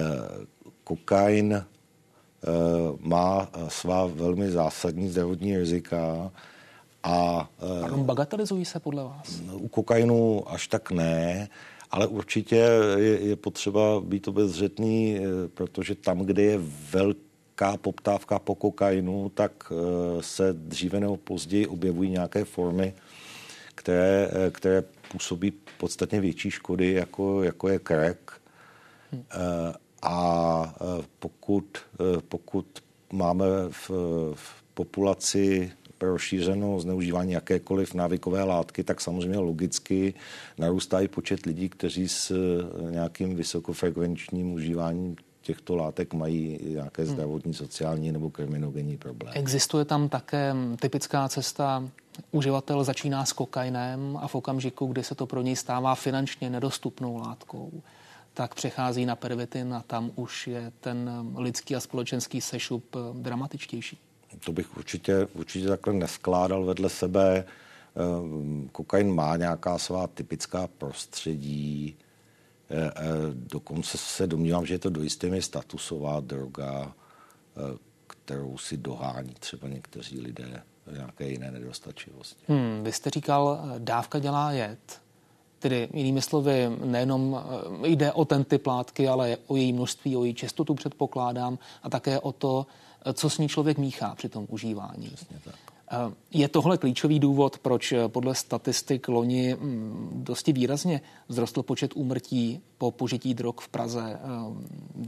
kokain 0.85 1.53
eh, 1.55 1.65
má 3.01 3.49
svá 3.69 4.07
velmi 4.07 4.51
zásadní 4.51 5.09
zdravotní 5.09 5.59
rizika 5.59 6.33
a... 7.03 7.49
Eh, 7.79 7.81
Pardon, 7.81 8.05
bagatelizují 8.05 8.65
se 8.65 8.81
podle 8.81 9.05
vás? 9.05 9.41
U 9.53 9.69
kokainu 9.69 10.43
až 10.47 10.69
tak 10.69 10.91
ne, 10.91 11.49
ale 11.91 12.07
určitě 12.07 12.69
je, 12.97 13.21
je 13.21 13.37
potřeba 13.37 14.01
být 14.01 14.29
obezřetný, 14.29 15.21
protože 15.55 15.95
tam, 15.95 16.19
kde 16.19 16.43
je 16.43 16.61
velký 16.93 17.28
velká 17.61 17.77
poptávka 17.77 18.39
po 18.39 18.55
kokainu, 18.55 19.29
tak 19.35 19.73
eh, 19.73 20.23
se 20.23 20.53
dříve 20.53 21.01
nebo 21.01 21.17
později 21.17 21.67
objevují 21.67 22.11
nějaké 22.11 22.45
formy, 22.45 22.95
které, 23.75 24.31
eh, 24.33 24.51
které 24.51 24.83
působí 25.13 25.53
podstatně 25.79 26.21
větší 26.21 26.51
škody, 26.51 26.93
jako, 26.93 27.43
jako 27.43 27.69
je 27.69 27.81
crack. 27.87 28.19
Hmm. 29.13 29.25
A 30.03 30.75
pokud, 31.19 31.79
pokud 32.29 32.67
máme 33.13 33.47
v, 33.71 33.91
v 34.35 34.63
populaci 34.75 35.73
rozšířeno 36.01 36.81
zneužívání 36.81 37.33
jakékoliv 37.33 37.95
návykové 37.95 38.45
látky, 38.45 38.85
tak 38.85 39.01
samozřejmě 39.01 39.39
logicky 39.39 40.15
narůstá 40.59 41.01
i 41.01 41.09
počet 41.09 41.47
lidí, 41.47 41.69
kteří 41.69 42.09
s 42.09 42.33
nějakým 42.91 43.37
vysokofrekvenčním 43.37 44.53
užíváním 44.53 45.17
těchto 45.49 45.77
látek 45.77 46.15
mají 46.15 46.59
nějaké 46.63 47.03
hmm. 47.03 47.13
zdravotní, 47.13 47.55
sociální 47.55 48.13
nebo 48.13 48.31
kriminogenní 48.31 48.97
problémy. 48.97 49.37
Existuje 49.37 49.85
tam 49.85 50.09
také 50.09 50.55
typická 50.81 51.29
cesta 51.29 51.89
uživatel 52.31 52.85
začíná 52.85 53.25
s 53.25 53.33
kokainem 53.33 54.19
a 54.21 54.29
v 54.29 54.35
okamžiku, 54.35 54.87
kdy 54.87 55.05
se 55.05 55.15
to 55.15 55.27
pro 55.27 55.43
něj 55.43 55.57
stává 55.57 55.95
finančně 55.95 56.51
nedostupnou 56.51 57.17
látkou, 57.17 57.83
tak 58.35 58.55
přechází 58.55 59.07
na 59.07 59.17
pervitin 59.17 59.75
a 59.75 59.83
tam 59.87 60.11
už 60.17 60.47
je 60.47 60.73
ten 60.81 61.11
lidský 61.37 61.77
a 61.77 61.81
společenský 61.81 62.41
sešup 62.41 62.97
eh, 62.97 62.99
dramatičtější. 63.15 63.99
To 64.45 64.53
bych 64.53 64.77
určitě, 64.77 65.29
určitě 65.35 65.69
takhle 65.69 65.93
neskládal 65.93 66.65
vedle 66.65 66.89
sebe. 66.89 67.45
Eh, 67.45 68.69
kokain 68.73 69.15
má 69.15 69.37
nějaká 69.37 69.79
svá 69.79 70.07
typická 70.07 70.69
prostředí. 70.79 71.97
Eh, 72.71 72.93
dokonce 73.33 73.99
se 73.99 74.27
domnívám, 74.27 74.67
že 74.67 74.75
je 74.75 74.79
to 74.79 74.91
do 74.91 75.03
jisté 75.03 75.43
statusová 75.43 76.21
droga, 76.21 76.93
kterou 78.07 78.59
si 78.59 78.77
dohání 78.77 79.35
třeba 79.41 79.69
někteří 79.69 80.21
lidé 80.21 80.63
nějaké 80.93 81.29
jiné 81.29 81.51
nedostačivosti. 81.51 82.45
Hmm, 82.49 82.85
vy 82.85 82.93
jste 82.93 83.11
říkal, 83.11 83.61
dávka 83.79 84.19
dělá 84.19 84.53
jed. 84.53 85.01
Tedy 85.59 85.89
jinými 85.93 86.23
slovy, 86.23 86.71
nejenom 86.85 87.41
eh, 87.85 87.89
jde 87.89 88.13
o 88.13 88.25
ten 88.25 88.45
typ 88.45 88.67
látky, 88.67 89.09
ale 89.09 89.37
o 89.47 89.57
její 89.57 89.73
množství, 89.73 90.17
o 90.17 90.25
její 90.25 90.35
častotu 90.35 90.75
předpokládám 90.75 91.59
a 91.83 91.91
také 91.91 92.21
o 92.21 92.33
to, 92.33 92.67
eh, 93.07 93.13
co 93.13 93.31
s 93.31 93.39
ní 93.39 93.49
člověk 93.49 93.79
míchá 93.79 94.15
při 94.15 94.29
tom 94.29 94.47
užívání. 94.51 95.13
tak. 95.45 95.55
Eh, 95.91 96.15
je 96.31 96.49
tohle 96.49 96.79
klíčový 96.79 97.19
důvod, 97.19 97.59
proč 97.59 97.95
podle 98.09 98.35
statistik 98.35 99.09
loni 99.09 99.57
hm, 99.61 100.11
dosti 100.13 100.53
výrazně 100.53 101.01
vzrostl 101.29 101.63
počet 101.63 101.93
úmrtí 101.95 102.61
po 102.79 102.91
požití 102.91 103.35
drog 103.35 103.55
v 103.61 103.69
Praze. 103.69 104.19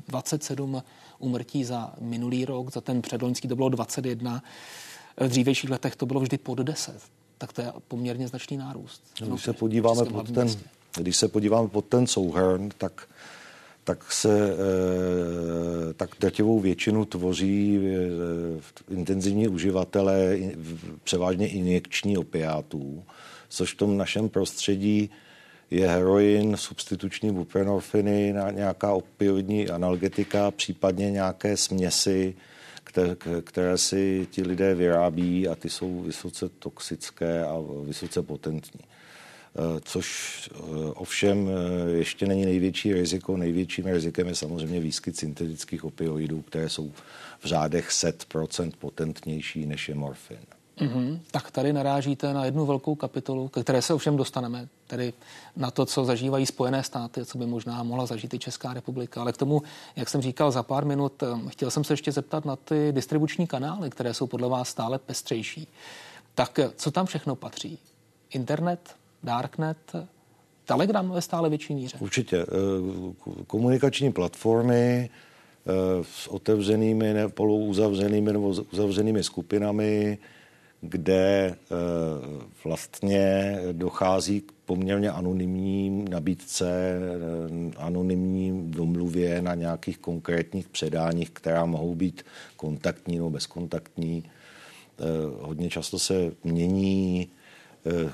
27 0.09 0.83
úmrtí 1.19 1.65
za 1.65 1.95
minulý 2.01 2.45
rok, 2.45 2.73
za 2.73 2.81
ten 2.81 3.03
předloňský 3.03 3.49
to 3.49 3.57
bylo 3.57 3.69
21. 3.69 4.43
V 5.17 5.29
dřívějších 5.29 5.71
letech 5.71 5.97
to 5.97 6.07
bylo 6.07 6.21
vždy 6.21 6.39
pod 6.39 6.59
10 6.59 7.03
tak 7.41 7.53
to 7.53 7.61
je 7.61 7.73
poměrně 7.89 8.29
značný 8.29 8.57
nárůst. 8.57 9.03
Když 9.27 9.43
se 9.43 9.53
podíváme 9.53 10.05
pod 10.05 10.31
ten, 10.35 10.49
když 10.97 11.17
se 11.17 11.29
podíváme 11.29 11.69
pod 11.69 11.85
ten 11.85 12.07
souhrn, 12.07 12.69
tak 12.79 13.09
tak 13.91 14.13
se 14.13 14.53
eh, 14.53 15.95
tak 15.95 16.11
drtivou 16.21 16.61
většinu 16.61 17.05
tvoří 17.05 17.81
eh, 17.83 18.95
intenzivní 18.95 19.49
uživatelé 19.49 20.39
převážně 21.05 21.49
injekční 21.49 22.19
opiátů, 22.19 23.03
což 23.49 23.75
v 23.75 23.77
tom 23.77 23.97
našem 23.97 24.29
prostředí 24.29 25.11
je 25.71 25.89
heroin, 25.89 26.57
substituční 26.57 27.31
buprenorfiny, 27.33 28.35
nějaká 28.51 28.93
opioidní 28.93 29.69
analgetika, 29.69 30.51
případně 30.51 31.11
nějaké 31.11 31.57
směsi, 31.57 32.35
které, 32.85 33.17
které 33.45 33.79
si 33.79 34.27
ti 34.31 34.43
lidé 34.43 34.75
vyrábí 34.75 35.49
a 35.49 35.55
ty 35.55 35.71
jsou 35.71 36.01
vysoce 36.01 36.49
toxické 36.49 37.45
a 37.45 37.55
vysoce 37.85 38.23
potentní. 38.23 38.81
Eh, 39.57 39.81
což 39.85 40.51
eh, 40.55 40.59
ovšem 40.95 41.49
eh, 41.49 41.91
ještě 41.91 42.27
není 42.27 42.45
největší 42.45 42.93
riziko. 42.93 43.37
Největším 43.37 43.87
rizikem 43.87 44.29
je 44.29 44.35
samozřejmě 44.35 44.81
výskyt 44.81 45.17
syntetických 45.17 45.85
opioidů, 45.85 46.43
které 46.43 46.69
jsou 46.69 46.93
v 47.39 47.47
řádech 47.47 47.93
set 47.93 48.25
procent 48.25 48.77
potentnější 48.77 49.67
než 49.67 49.89
je 49.89 49.95
morfin. 49.95 50.39
Mm-hmm. 50.79 51.19
Tak 51.31 51.51
tady 51.51 51.73
narážíte 51.73 52.35
na 52.35 52.45
jednu 52.45 52.67
velkou 52.67 52.95
kapitolu, 52.95 53.49
ke 53.49 53.63
které 53.63 53.83
se 53.83 53.95
ovšem 53.95 54.17
dostaneme, 54.17 54.69
tedy 54.87 55.13
na 55.57 55.71
to, 55.71 55.87
co 55.87 56.05
zažívají 56.05 56.47
Spojené 56.47 56.83
státy, 56.83 57.25
co 57.25 57.39
by 57.39 57.47
možná 57.47 57.83
mohla 57.83 58.07
zažít 58.07 58.35
i 58.35 58.39
Česká 58.39 58.75
republika. 58.75 59.21
Ale 59.21 59.33
k 59.33 59.37
tomu, 59.37 59.63
jak 59.97 60.09
jsem 60.09 60.23
říkal 60.23 60.51
za 60.51 60.63
pár 60.63 60.85
minut, 60.85 61.23
chtěl 61.49 61.71
jsem 61.71 61.85
se 61.85 61.93
ještě 61.93 62.13
zeptat 62.13 62.45
na 62.45 62.57
ty 62.57 62.93
distribuční 62.93 63.47
kanály, 63.47 63.91
které 63.91 64.15
jsou 64.15 64.27
podle 64.27 64.49
vás 64.49 64.69
stále 64.69 64.99
pestřejší. 64.99 65.69
Tak 66.35 66.59
co 66.77 66.91
tam 66.91 67.07
všechno 67.07 67.37
patří? 67.37 67.79
Internet, 68.31 69.00
Darknet, 69.23 69.97
Telegram 70.65 71.11
ve 71.11 71.23
stále 71.23 71.49
větší 71.49 71.75
míře? 71.75 71.97
Určitě. 72.01 72.37
Eh, 72.37 72.47
komunikační 73.47 74.13
platformy 74.13 75.11
eh, 75.11 75.73
s 76.03 76.29
otevřenými, 76.29 77.15
polouzavřenými 77.29 78.33
nebo 78.33 78.49
uzavřenými 78.49 79.25
skupinami, 79.25 80.19
kde 80.81 81.55
eh, 81.55 81.57
vlastně 82.65 83.57
dochází 83.73 84.41
k 84.41 84.53
poměrně 84.67 85.11
anonymním 85.11 86.09
nabídce, 86.09 86.99
anonymním 87.77 88.71
domluvě 88.71 89.43
na 89.43 89.55
nějakých 89.55 89.99
konkrétních 89.99 90.69
předáních, 90.69 91.31
která 91.31 91.65
mohou 91.65 91.95
být 91.95 92.23
kontaktní 92.57 93.17
nebo 93.17 93.31
bezkontaktní. 93.31 94.25
Hodně 95.41 95.71
často 95.71 95.99
se 95.99 96.33
mění 96.45 97.29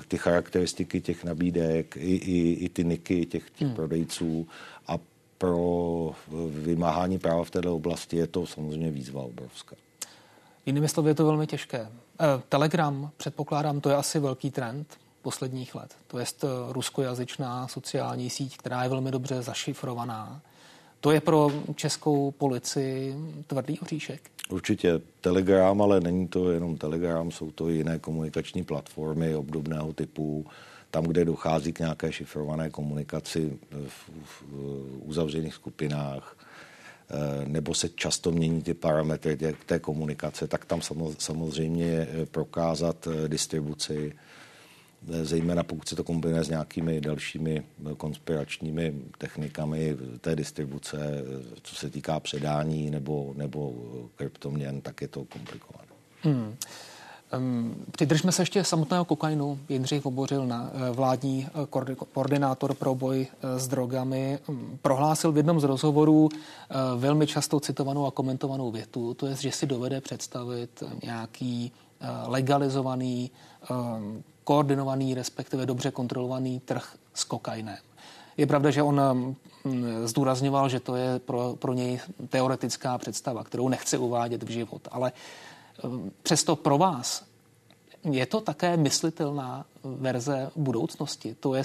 ty 0.08 0.18
charakteristiky 0.18 1.00
těch 1.00 1.24
nabídek, 1.24 1.96
i, 1.96 2.16
i, 2.16 2.52
i 2.52 2.68
ty 2.68 2.84
niky 2.84 3.26
těch, 3.26 3.50
těch 3.50 3.68
hmm. 3.68 3.76
prodejců 3.76 4.48
a 4.86 4.98
pro 5.38 6.10
vymáhání 6.48 7.18
práva 7.18 7.44
v 7.44 7.50
této 7.50 7.76
oblasti 7.76 8.16
je 8.16 8.26
to 8.26 8.46
samozřejmě 8.46 8.90
výzva 8.90 9.22
obrovská. 9.22 9.76
Jinými 10.66 10.88
slovy 10.88 11.10
je 11.10 11.14
to 11.14 11.26
velmi 11.26 11.46
těžké. 11.46 11.78
Eh, 12.20 12.42
Telegram, 12.48 13.10
předpokládám, 13.16 13.80
to 13.80 13.88
je 13.88 13.96
asi 13.96 14.18
velký 14.18 14.50
trend 14.50 14.96
posledních 15.22 15.74
let. 15.74 15.96
To 16.06 16.18
je 16.18 16.24
eh, 16.44 16.46
ruskojazyčná 16.68 17.68
sociální 17.68 18.30
síť, 18.30 18.56
která 18.56 18.82
je 18.82 18.88
velmi 18.88 19.10
dobře 19.10 19.42
zašifrovaná. 19.42 20.40
To 21.00 21.10
je 21.10 21.20
pro 21.20 21.50
českou 21.74 22.30
policii 22.30 23.14
tvrdý 23.46 23.80
oříšek. 23.80 24.30
Určitě 24.48 25.00
Telegram, 25.20 25.82
ale 25.82 26.00
není 26.00 26.28
to 26.28 26.50
jenom 26.50 26.76
Telegram, 26.76 27.30
jsou 27.30 27.50
to 27.50 27.68
i 27.68 27.74
jiné 27.74 27.98
komunikační 27.98 28.64
platformy 28.64 29.34
obdobného 29.34 29.92
typu, 29.92 30.46
tam, 30.90 31.04
kde 31.04 31.24
dochází 31.24 31.72
k 31.72 31.78
nějaké 31.78 32.12
šifrované 32.12 32.70
komunikaci 32.70 33.58
v, 33.70 34.10
v 34.24 34.42
uzavřených 35.02 35.54
skupinách, 35.54 36.36
eh, 37.10 37.48
nebo 37.48 37.74
se 37.74 37.88
často 37.88 38.32
mění 38.32 38.62
ty 38.62 38.74
parametry 38.74 39.38
té 39.66 39.78
komunikace, 39.78 40.48
tak 40.48 40.64
tam 40.64 40.80
samozřejmě 41.18 42.08
prokázat 42.30 43.06
eh, 43.06 43.28
distribuci 43.28 44.12
zejména 45.22 45.62
pokud 45.62 45.88
se 45.88 45.96
to 45.96 46.04
kombinuje 46.04 46.44
s 46.44 46.48
nějakými 46.48 47.00
dalšími 47.00 47.62
konspiračními 47.96 48.94
technikami 49.18 49.96
té 50.20 50.36
distribuce, 50.36 51.24
co 51.62 51.74
se 51.74 51.90
týká 51.90 52.20
předání 52.20 52.90
nebo, 52.90 53.32
nebo 53.36 53.74
kryptoměn, 54.16 54.80
tak 54.80 55.02
je 55.02 55.08
to 55.08 55.24
komplikované. 55.24 55.88
Hmm. 56.22 56.56
Přidržme 57.90 58.32
se 58.32 58.42
ještě 58.42 58.64
samotného 58.64 59.04
kokainu. 59.04 59.58
Jindřich 59.68 60.04
Vobořil, 60.04 60.46
na 60.46 60.70
eh, 60.72 60.90
vládní 60.90 61.46
eh, 61.46 61.66
koordinátor 62.12 62.74
pro 62.74 62.94
boj 62.94 63.26
eh, 63.26 63.58
s 63.58 63.68
drogami, 63.68 64.38
prohlásil 64.82 65.32
v 65.32 65.36
jednom 65.36 65.60
z 65.60 65.64
rozhovorů 65.64 66.28
velmi 66.96 67.26
často 67.26 67.60
citovanou 67.60 68.06
a 68.06 68.10
komentovanou 68.10 68.70
větu, 68.70 69.14
to 69.14 69.26
je, 69.26 69.34
že 69.34 69.52
si 69.52 69.66
dovede 69.66 70.00
představit 70.00 70.82
nějaký 71.02 71.72
legalizovaný 72.26 73.30
koordinovaný, 74.46 75.14
respektive 75.14 75.66
dobře 75.66 75.90
kontrolovaný 75.90 76.60
trh 76.60 76.96
s 77.14 77.24
kokainem. 77.24 77.76
Je 78.36 78.46
pravda, 78.46 78.70
že 78.70 78.82
on 78.82 79.00
mm, 79.64 80.06
zdůrazňoval, 80.06 80.68
že 80.68 80.80
to 80.80 80.96
je 80.96 81.18
pro, 81.18 81.56
pro 81.58 81.72
něj 81.72 82.00
teoretická 82.28 82.98
představa, 82.98 83.44
kterou 83.44 83.68
nechce 83.68 83.98
uvádět 83.98 84.42
v 84.42 84.50
život, 84.50 84.88
ale 84.90 85.12
mm, 85.82 86.10
přesto 86.22 86.56
pro 86.56 86.78
vás 86.78 87.24
je 88.10 88.26
to 88.26 88.40
také 88.40 88.76
myslitelná 88.76 89.66
verze 89.84 90.50
budoucnosti, 90.56 91.36
to 91.40 91.54
je 91.54 91.62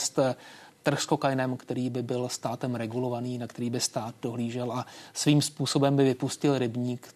trh 0.84 1.02
s 1.02 1.06
kokainem, 1.06 1.58
který 1.58 1.90
by 1.90 2.04
byl 2.04 2.30
státem 2.30 2.76
regulovaný, 2.76 3.38
na 3.38 3.48
který 3.48 3.70
by 3.70 3.80
stát 3.80 4.16
dohlížel 4.22 4.72
a 4.72 4.86
svým 5.14 5.42
způsobem 5.42 5.96
by 5.96 6.04
vypustil 6.04 6.58
rybník 6.58 7.14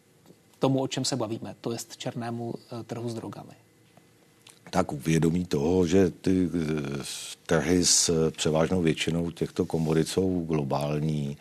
tomu, 0.60 0.82
o 0.82 0.88
čem 0.88 1.06
se 1.06 1.16
bavíme, 1.16 1.56
to 1.62 1.72
je 1.72 1.78
černému 1.98 2.54
eh, 2.54 2.84
trhu 2.84 3.10
s 3.10 3.14
drogami 3.14 3.65
tak 4.70 4.92
uvědomí 4.92 5.46
toho, 5.46 5.88
že 5.88 6.10
ty 6.10 6.50
eh, 6.54 7.04
trhy 7.46 7.86
s 7.86 8.32
převážnou 8.32 8.82
většinou 8.82 9.32
těchto 9.32 9.66
komodit 9.66 10.08
jsou 10.08 10.46
globální, 10.48 11.38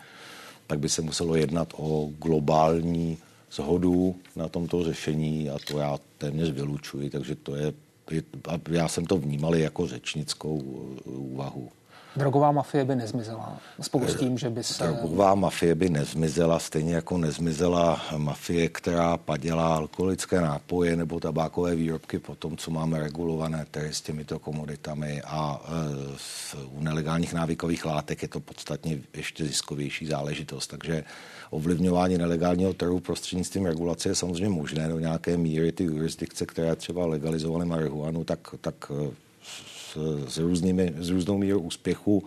tak 0.66 0.78
by 0.78 0.88
se 0.88 1.02
muselo 1.02 1.34
jednat 1.34 1.74
o 1.76 2.10
globální 2.18 3.18
zhodu 3.52 4.14
na 4.36 4.48
tomto 4.48 4.84
řešení 4.84 5.50
a 5.50 5.56
to 5.66 5.78
já 5.78 5.98
téměř 6.18 6.50
vylučuji, 6.50 7.10
takže 7.10 7.34
to 7.34 7.56
je, 7.56 7.72
je 8.10 8.22
já 8.70 8.88
jsem 8.88 9.06
to 9.06 9.16
vnímal 9.16 9.54
jako 9.54 9.86
řečnickou 9.86 10.62
eh, 10.98 11.10
úvahu. 11.10 11.68
Drogová 12.16 12.52
mafie 12.52 12.84
by 12.84 12.96
nezmizela 12.96 13.60
spolu 13.80 14.08
s 14.08 14.14
tím, 14.14 14.38
že 14.38 14.50
by 14.50 14.64
se... 14.64 14.84
Drogová 14.84 15.34
mafie 15.34 15.74
by 15.74 15.88
nezmizela, 15.88 16.58
stejně 16.58 16.94
jako 16.94 17.18
nezmizela 17.18 18.00
mafie, 18.16 18.68
která 18.68 19.16
padělá 19.16 19.76
alkoholické 19.76 20.40
nápoje 20.40 20.96
nebo 20.96 21.20
tabákové 21.20 21.74
výrobky 21.74 22.18
po 22.18 22.34
tom, 22.34 22.56
co 22.56 22.70
máme 22.70 23.00
regulované 23.00 23.66
trhy 23.70 23.94
s 23.94 24.00
těmito 24.00 24.38
komoditami 24.38 25.22
a 25.22 25.60
e, 25.64 25.70
s, 26.16 26.54
u 26.54 26.82
nelegálních 26.82 27.34
návykových 27.34 27.84
látek 27.84 28.22
je 28.22 28.28
to 28.28 28.40
podstatně 28.40 28.98
ještě 29.14 29.44
ziskovější 29.44 30.06
záležitost. 30.06 30.66
Takže 30.66 31.04
ovlivňování 31.50 32.18
nelegálního 32.18 32.74
trhu 32.74 33.00
prostřednictvím 33.00 33.66
regulace 33.66 34.08
je 34.08 34.14
samozřejmě 34.14 34.48
možné 34.48 34.88
do 34.88 34.98
nějaké 34.98 35.36
míry. 35.36 35.72
Ty 35.72 35.84
jurisdikce, 35.84 36.46
které 36.46 36.76
třeba 36.76 37.06
legalizovaly 37.06 37.66
marihuanu, 37.66 38.24
tak, 38.24 38.54
tak 38.60 38.74
e, 38.90 39.24
s, 40.28 40.38
různými, 40.38 40.94
s 40.96 41.10
různou 41.10 41.38
mírou 41.38 41.60
úspěchu 41.60 42.24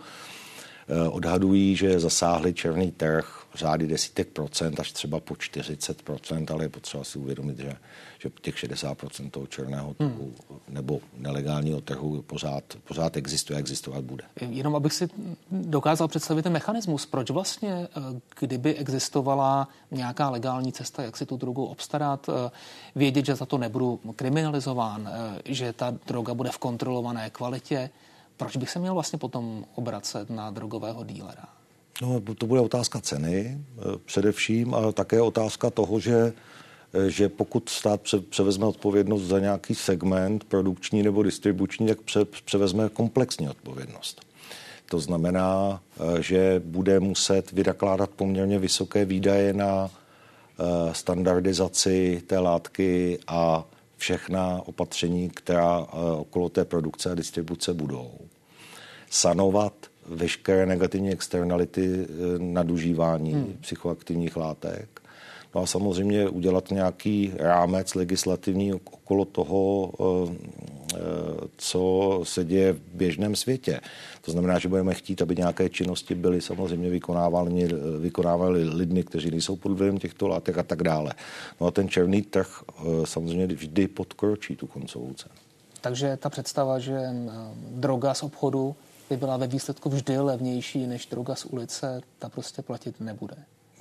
odhadují, 1.11 1.75
že 1.75 1.99
zasáhli 1.99 2.53
černý 2.53 2.91
trh 2.91 3.47
řády 3.57 3.87
desítek 3.87 4.27
procent 4.27 4.79
až 4.79 4.91
třeba 4.91 5.19
po 5.19 5.35
40 5.35 6.01
procent, 6.01 6.51
ale 6.51 6.65
je 6.65 6.69
potřeba 6.69 7.03
si 7.03 7.19
uvědomit, 7.19 7.59
že, 7.59 7.73
že 8.19 8.29
těch 8.41 8.59
60 8.59 8.97
procent 8.97 9.29
toho 9.29 9.47
černého 9.47 9.93
trhu 9.93 10.33
hmm. 10.49 10.59
nebo 10.67 10.99
nelegálního 11.17 11.81
trhu 11.81 12.21
pořád, 12.21 12.63
pořád 12.87 13.17
existuje 13.17 13.57
a 13.57 13.59
existovat 13.59 14.03
bude. 14.03 14.23
Jenom 14.41 14.75
abych 14.75 14.93
si 14.93 15.09
dokázal 15.51 16.07
představit 16.07 16.43
ten 16.43 16.53
mechanismus, 16.53 17.05
proč 17.05 17.29
vlastně, 17.29 17.73
eh, 17.73 18.19
kdyby 18.39 18.75
existovala 18.75 19.67
nějaká 19.91 20.29
legální 20.29 20.71
cesta, 20.71 21.03
jak 21.03 21.17
si 21.17 21.25
tu 21.25 21.37
drogu 21.37 21.65
obstarat, 21.65 22.29
eh, 22.29 22.51
vědět, 22.95 23.25
že 23.25 23.35
za 23.35 23.45
to 23.45 23.57
nebudu 23.57 23.99
kriminalizován, 24.15 25.09
eh, 25.11 25.41
že 25.45 25.73
ta 25.73 25.93
droga 26.07 26.33
bude 26.33 26.49
v 26.49 26.57
kontrolované 26.57 27.29
kvalitě, 27.29 27.89
proč 28.37 28.57
bych 28.57 28.69
se 28.69 28.79
měl 28.79 28.93
vlastně 28.93 29.19
potom 29.19 29.65
obracet 29.75 30.29
na 30.29 30.51
drogového 30.51 31.03
dílera? 31.03 31.45
No, 32.01 32.21
to 32.37 32.47
bude 32.47 32.61
otázka 32.61 33.01
ceny 33.01 33.57
eh, 33.57 33.81
především, 34.05 34.73
ale 34.73 34.93
také 34.93 35.21
otázka 35.21 35.69
toho, 35.69 35.99
že, 35.99 36.33
eh, 36.93 37.09
že 37.09 37.29
pokud 37.29 37.69
stát 37.69 38.01
převezme 38.29 38.65
odpovědnost 38.65 39.21
za 39.23 39.39
nějaký 39.39 39.75
segment 39.75 40.43
produkční 40.43 41.03
nebo 41.03 41.23
distribuční, 41.23 41.87
tak 41.87 42.01
pře, 42.01 42.25
převezme 42.25 42.89
komplexní 42.89 43.49
odpovědnost. 43.49 44.21
To 44.89 44.99
znamená, 44.99 45.81
eh, 45.99 46.23
že 46.23 46.61
bude 46.65 46.99
muset 46.99 47.51
vynakládat 47.51 48.09
poměrně 48.09 48.59
vysoké 48.59 49.05
výdaje 49.05 49.53
na 49.53 49.89
standardizaci 50.91 52.23
té 52.27 52.39
látky 52.39 53.19
a 53.27 53.63
všechna 53.97 54.61
opatření, 54.65 55.29
která 55.29 55.87
okolo 56.17 56.49
té 56.49 56.65
produkce 56.65 57.11
a 57.11 57.15
distribuce 57.15 57.73
budou. 57.73 58.11
Sanovat 59.09 59.73
veškeré 60.07 60.65
negativní 60.65 61.11
externality 61.11 61.89
eh, 62.01 62.07
nadužívání 62.37 63.33
hmm. 63.33 63.57
psychoaktivních 63.61 64.37
látek. 64.37 65.01
No 65.55 65.61
a 65.61 65.65
samozřejmě 65.65 66.29
udělat 66.29 66.71
nějaký 66.71 67.33
rámec 67.35 67.95
legislativní 67.95 68.73
okolo 68.73 69.25
toho, 69.25 69.91
eh, 69.99 70.35
eh, 70.63 70.66
co 71.57 72.19
se 72.23 72.45
děje 72.45 72.73
v 72.73 72.79
běžném 72.93 73.35
světě. 73.35 73.79
To 74.21 74.31
znamená, 74.31 74.59
že 74.59 74.69
budeme 74.69 74.93
chtít, 74.93 75.21
aby 75.21 75.35
nějaké 75.35 75.69
činnosti 75.69 76.15
byly 76.15 76.41
samozřejmě 76.41 76.89
vykonávány, 76.89 77.67
vykonávány 77.99 78.59
lidmi, 78.59 79.03
kteří 79.03 79.31
nejsou 79.31 79.55
pod 79.55 79.71
vlivem 79.71 79.97
těchto 79.97 80.27
látek 80.27 80.57
a 80.57 80.63
tak 80.63 80.83
dále. 80.83 81.13
No 81.61 81.67
a 81.67 81.71
ten 81.71 81.89
černý 81.89 82.21
trh 82.21 82.63
samozřejmě 83.03 83.47
vždy 83.47 83.87
podkročí 83.87 84.55
tu 84.55 84.67
koncovou 84.67 85.13
cenu. 85.13 85.35
Takže 85.81 86.17
ta 86.17 86.29
představa, 86.29 86.79
že 86.79 86.99
droga 87.71 88.13
z 88.13 88.23
obchodu 88.23 88.75
by 89.09 89.17
byla 89.17 89.37
ve 89.37 89.47
výsledku 89.47 89.89
vždy 89.89 90.19
levnější 90.19 90.87
než 90.87 91.05
droga 91.05 91.35
z 91.35 91.45
ulice, 91.45 92.01
ta 92.19 92.29
prostě 92.29 92.61
platit 92.61 92.99
nebude. 92.99 93.35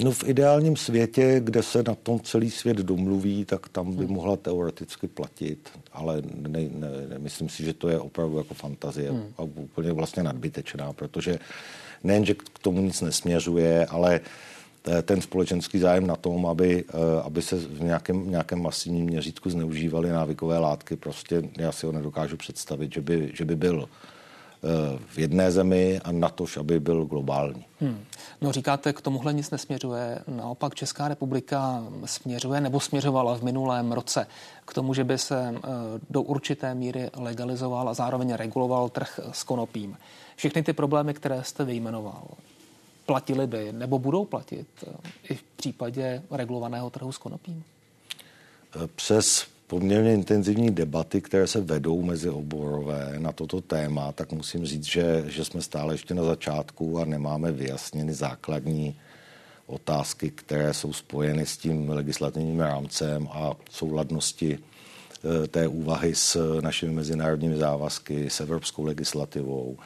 No 0.05 0.11
v 0.11 0.29
ideálním 0.29 0.77
světě, 0.77 1.41
kde 1.45 1.63
se 1.63 1.83
na 1.83 1.95
tom 1.95 2.21
celý 2.21 2.51
svět 2.51 2.77
domluví, 2.77 3.45
tak 3.45 3.69
tam 3.69 3.97
by 3.97 4.05
hmm. 4.05 4.15
mohla 4.15 4.37
teoreticky 4.37 5.09
platit, 5.09 5.69
ale 5.93 6.23
ne, 6.49 6.59
ne, 6.59 6.89
ne, 7.09 7.19
myslím 7.19 7.49
si, 7.49 7.65
že 7.65 7.73
to 7.73 7.89
je 7.89 7.99
opravdu 7.99 8.39
jako 8.39 8.55
fantazie 8.55 9.11
hmm. 9.11 9.33
a 9.39 9.43
úplně 9.43 9.93
vlastně 9.93 10.23
nadbytečná, 10.23 10.93
protože 10.93 11.39
nejen, 12.05 12.25
že 12.25 12.35
k 12.35 12.59
tomu 12.63 12.81
nic 12.81 13.01
nesměřuje, 13.01 13.87
ale 13.87 14.21
ten 15.03 15.21
společenský 15.21 15.79
zájem 15.79 16.07
na 16.07 16.17
tom, 16.17 16.47
aby, 16.47 16.85
eh, 16.89 17.23
aby 17.23 17.43
se 17.43 17.57
v 17.57 17.83
nějakém, 17.83 18.31
nějakém 18.31 18.63
masivním 18.63 19.05
měřítku 19.05 19.51
zneužívaly 19.51 20.11
návykové 20.11 20.59
látky, 20.59 20.97
prostě 20.97 21.43
já 21.59 21.73
si 21.73 21.87
ho 21.87 21.93
nedokážu 21.93 22.37
představit, 22.37 22.95
že 22.95 23.01
by, 23.01 23.31
že 23.35 23.45
by 23.45 23.57
byl 23.57 23.89
v 25.09 25.19
jedné 25.19 25.53
zemi 25.53 26.01
a 26.05 26.13
na 26.13 26.29
to, 26.29 26.45
aby 26.61 26.81
byl 26.81 27.05
globální. 27.05 27.65
Hmm. 27.81 28.05
No 28.41 28.53
říkáte, 28.53 28.93
k 28.93 29.01
tomuhle 29.01 29.33
nic 29.33 29.51
nesměřuje. 29.51 30.19
Naopak 30.29 30.75
Česká 30.75 31.09
republika 31.09 31.85
směřuje 32.05 32.61
nebo 32.61 32.81
směřovala 32.81 33.39
v 33.39 33.43
minulém 33.43 33.93
roce 33.93 34.27
k 34.67 34.75
tomu, 34.75 34.95
že 34.95 35.05
by 35.05 35.19
se 35.19 35.55
eh, 35.57 35.61
do 36.11 36.23
určité 36.23 36.75
míry 36.75 37.11
legalizoval 37.17 37.89
a 37.89 37.95
zároveň 37.95 38.33
reguloval 38.33 38.89
trh 38.89 39.21
s 39.33 39.43
konopím. 39.43 39.97
Všechny 40.37 40.63
ty 40.63 40.73
problémy, 40.73 41.15
které 41.15 41.45
jste 41.45 41.65
vyjmenoval, 41.65 42.25
platili 43.07 43.47
by 43.47 43.73
nebo 43.73 43.99
budou 43.99 44.25
platit 44.25 44.69
eh, 44.87 44.93
i 45.29 45.35
v 45.35 45.43
případě 45.43 46.23
regulovaného 46.31 46.91
trhu 46.91 47.13
s 47.13 47.19
konopím? 47.19 47.65
Přes 48.97 49.47
poměrně 49.67 50.15
intenzivní 50.15 50.71
debaty, 50.71 51.21
které 51.21 51.47
se 51.47 51.61
vedou 51.61 52.03
mezi 52.03 52.31
oborové 52.31 53.15
na 53.19 53.33
toto 53.33 53.61
téma, 53.61 54.13
tak 54.13 54.33
musím 54.33 54.67
říct, 54.67 54.85
že, 54.85 55.25
že 55.27 55.45
jsme 55.45 55.63
stále 55.63 55.95
ještě 55.95 56.15
na 56.15 56.25
začátku 56.25 56.99
a 56.99 57.05
nemáme 57.05 57.53
vyjasněny 57.53 58.15
základní 58.15 58.97
otázky, 59.67 60.31
které 60.31 60.75
jsou 60.75 60.93
spojeny 60.93 61.47
s 61.47 61.57
tím 61.57 61.91
legislativním 61.91 62.61
rámcem 62.61 63.29
a 63.31 63.53
souladnosti 63.71 64.59
eh, 64.59 65.49
té 65.49 65.69
úvahy 65.69 66.15
s 66.15 66.61
našimi 66.61 66.93
mezinárodními 66.93 67.57
závazky, 67.57 68.31
s 68.31 68.41
evropskou 68.41 68.85
legislativou, 68.85 69.77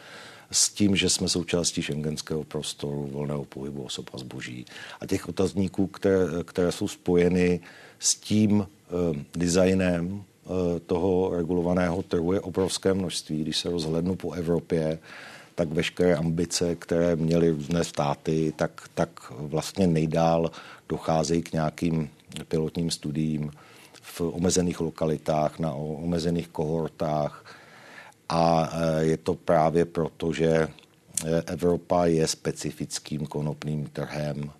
s 0.50 0.68
tím, 0.68 0.96
že 0.96 1.10
jsme 1.10 1.28
součástí 1.28 1.82
šengenského 1.82 2.44
prostoru 2.44 3.08
volného 3.12 3.44
pohybu 3.44 3.82
osob 3.82 4.10
a 4.12 4.18
zboží. 4.18 4.64
A 5.00 5.06
těch 5.06 5.28
otazníků, 5.28 5.86
které, 5.86 6.24
které 6.44 6.72
jsou 6.72 6.88
spojeny 6.88 7.60
s 7.98 8.14
tím 8.14 8.66
designem 9.36 10.22
eh, 10.22 10.80
toho 10.80 11.30
regulovaného 11.36 12.02
trhu 12.02 12.32
je 12.32 12.40
obrovské 12.40 12.94
množství. 12.94 13.42
Když 13.42 13.58
se 13.58 13.70
rozhlednu 13.70 14.16
po 14.16 14.32
Evropě, 14.32 14.98
tak 15.54 15.68
veškeré 15.68 16.16
ambice, 16.16 16.74
které 16.74 17.16
měly 17.16 17.50
různé 17.50 17.84
státy, 17.84 18.52
tak, 18.56 18.88
tak 18.94 19.10
vlastně 19.30 19.86
nejdál 19.86 20.50
docházejí 20.88 21.42
k 21.42 21.52
nějakým 21.52 22.10
pilotním 22.48 22.90
studiím 22.90 23.50
v 24.02 24.20
omezených 24.20 24.80
lokalitách, 24.80 25.58
na 25.58 25.74
omezených 25.74 26.48
kohortách. 26.48 27.56
A 28.28 28.70
eh, 28.72 29.04
je 29.04 29.16
to 29.16 29.34
právě 29.34 29.84
proto, 29.84 30.32
že 30.32 30.68
Evropa 31.46 32.06
je 32.06 32.26
specifickým 32.26 33.26
konopným 33.26 33.86
trhem 33.92 34.50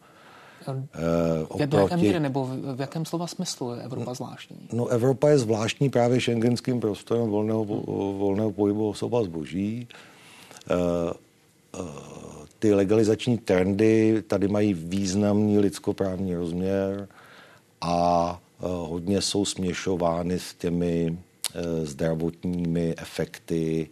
oproti... 1.49 1.77
V 1.77 1.81
jaké 1.81 1.97
míře 1.97 2.21
nebo 2.21 2.49
v 2.75 2.81
jakém 2.81 3.05
slova 3.05 3.27
smyslu 3.27 3.75
je 3.75 3.83
Evropa 3.83 4.15
zvláštní? 4.15 4.57
No 4.73 4.87
Evropa 4.87 5.29
je 5.29 5.39
zvláštní 5.39 5.91
právě 5.91 6.21
šengenským 6.21 6.81
prostorem 6.81 7.29
volného, 7.29 7.65
volného 8.19 8.53
pohybu 8.53 8.89
osob 8.89 9.15
a 9.15 9.23
zboží. 9.23 9.89
Uh, 10.71 11.13
uh, 11.81 11.91
ty 12.59 12.75
legalizační 12.75 13.39
trendy 13.39 14.23
tady 14.27 14.49
mají 14.49 14.75
významný 14.75 15.59
lidskoprávní 15.59 16.35
rozměr 16.35 17.09
a 17.81 18.39
hodně 18.61 19.23
jsou 19.23 19.45
směšovány 19.45 20.39
s 20.39 20.55
těmi 20.55 21.19
zdravotními 21.83 22.95
efekty 22.99 23.89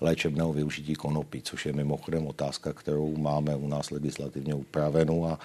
léčebného 0.00 0.52
využití 0.52 0.94
konopí, 0.94 1.42
což 1.42 1.66
je 1.66 1.72
mimochodem 1.72 2.26
otázka, 2.26 2.72
kterou 2.72 3.16
máme 3.16 3.56
u 3.56 3.68
nás 3.68 3.90
legislativně 3.90 4.54
upravenou 4.54 5.26
a 5.26 5.38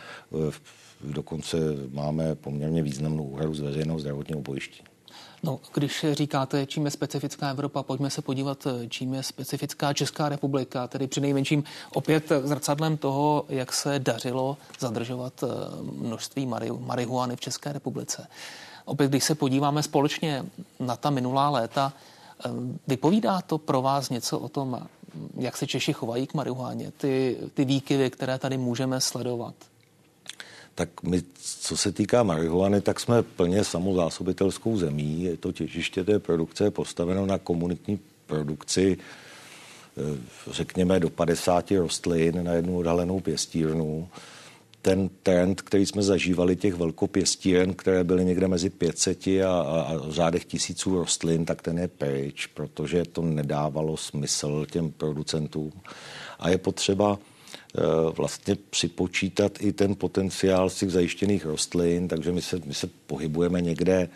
e, 0.50 0.52
dokonce 1.04 1.58
máme 1.92 2.36
poměrně 2.36 2.84
významnou 2.84 3.24
úhradu 3.24 3.54
z 3.54 3.60
veřejného 3.60 4.00
zdravotního 4.00 4.42
pojištění. 4.42 4.92
No, 5.44 5.60
když 5.74 6.06
říkáte, 6.12 6.66
čím 6.66 6.86
je 6.86 6.92
specifická 6.92 7.50
Evropa, 7.50 7.84
pojďme 7.84 8.10
se 8.10 8.22
podívat, 8.22 8.68
čím 8.90 9.14
je 9.14 9.24
specifická 9.24 9.94
Česká 9.94 10.30
republika, 10.30 10.88
tedy 10.88 11.08
při 11.08 11.22
nejmenším 11.22 11.64
opět 11.94 12.32
zrcadlem 12.44 12.98
toho, 12.98 13.46
jak 13.50 13.74
se 13.74 14.00
dařilo 14.00 14.58
zadržovat 14.80 15.44
e, 15.44 15.48
množství 15.82 16.48
marihuany 16.80 17.36
v 17.36 17.40
České 17.40 17.74
republice. 17.74 18.28
Opět, 18.86 19.10
když 19.10 19.24
se 19.24 19.36
podíváme 19.36 19.84
společně 19.84 20.46
na 20.80 20.96
ta 20.96 21.10
minulá 21.10 21.50
léta, 21.50 21.94
vypovídá 22.88 23.42
to 23.42 23.58
pro 23.58 23.82
vás 23.82 24.10
něco 24.10 24.40
o 24.40 24.50
tom, 24.50 24.88
jak 25.38 25.58
se 25.58 25.68
Češi 25.68 25.94
chovají 25.94 26.28
k 26.28 26.34
marihuáně, 26.34 26.92
ty, 26.92 27.38
ty 27.54 27.66
výkyvy, 27.66 28.10
které 28.10 28.38
tady 28.38 28.58
můžeme 28.58 29.02
sledovat? 29.02 29.56
Tak 30.76 31.04
my, 31.04 31.24
co 31.60 31.78
se 31.78 31.92
týká 31.92 32.24
marihuany, 32.24 32.82
tak 32.82 33.00
jsme 33.00 33.24
plně 33.24 33.64
samozásobitelskou 33.64 34.78
zemí. 34.78 35.24
Je 35.24 35.38
to 35.38 35.52
těžiště 35.52 36.04
té 36.04 36.20
produkce 36.20 36.64
je 36.64 36.72
postaveno 36.72 37.26
na 37.26 37.38
komunitní 37.38 38.00
produkci 38.26 38.98
řekněme, 40.52 41.00
do 41.00 41.10
50 41.10 41.72
rostlin 41.72 42.44
na 42.44 42.54
jednu 42.54 42.78
odhalenou 42.78 43.20
pěstírnu. 43.20 44.08
Ten 44.82 45.10
trend, 45.24 45.62
který 45.62 45.86
jsme 45.86 46.04
zažívali 46.04 46.56
těch 46.56 46.76
velkopěstíren, 46.76 47.74
které 47.74 48.04
byly 48.04 48.26
někde 48.26 48.48
mezi 48.48 48.70
500 48.70 49.28
a, 49.28 49.48
a, 49.48 49.82
a 49.82 49.98
v 49.98 50.12
řádech 50.12 50.46
tisíců 50.46 50.98
rostlin, 50.98 51.46
tak 51.46 51.62
ten 51.62 51.80
je 51.80 51.88
pryč, 51.88 52.46
protože 52.46 53.04
to 53.06 53.22
nedávalo 53.22 53.98
smysl 53.98 54.66
těm 54.72 54.92
producentům. 54.92 55.72
A 56.40 56.50
je 56.50 56.58
potřeba 56.58 57.20
eh, 57.78 57.82
vlastně 58.18 58.58
připočítat 58.70 59.52
i 59.60 59.74
ten 59.74 59.96
potenciál 59.96 60.70
z 60.70 60.76
těch 60.76 60.92
zajištěných 60.92 61.46
rostlin, 61.46 62.08
takže 62.08 62.32
my 62.32 62.42
se, 62.42 62.60
my 62.66 62.74
se 62.74 62.90
pohybujeme 63.08 63.62
někde 63.62 64.10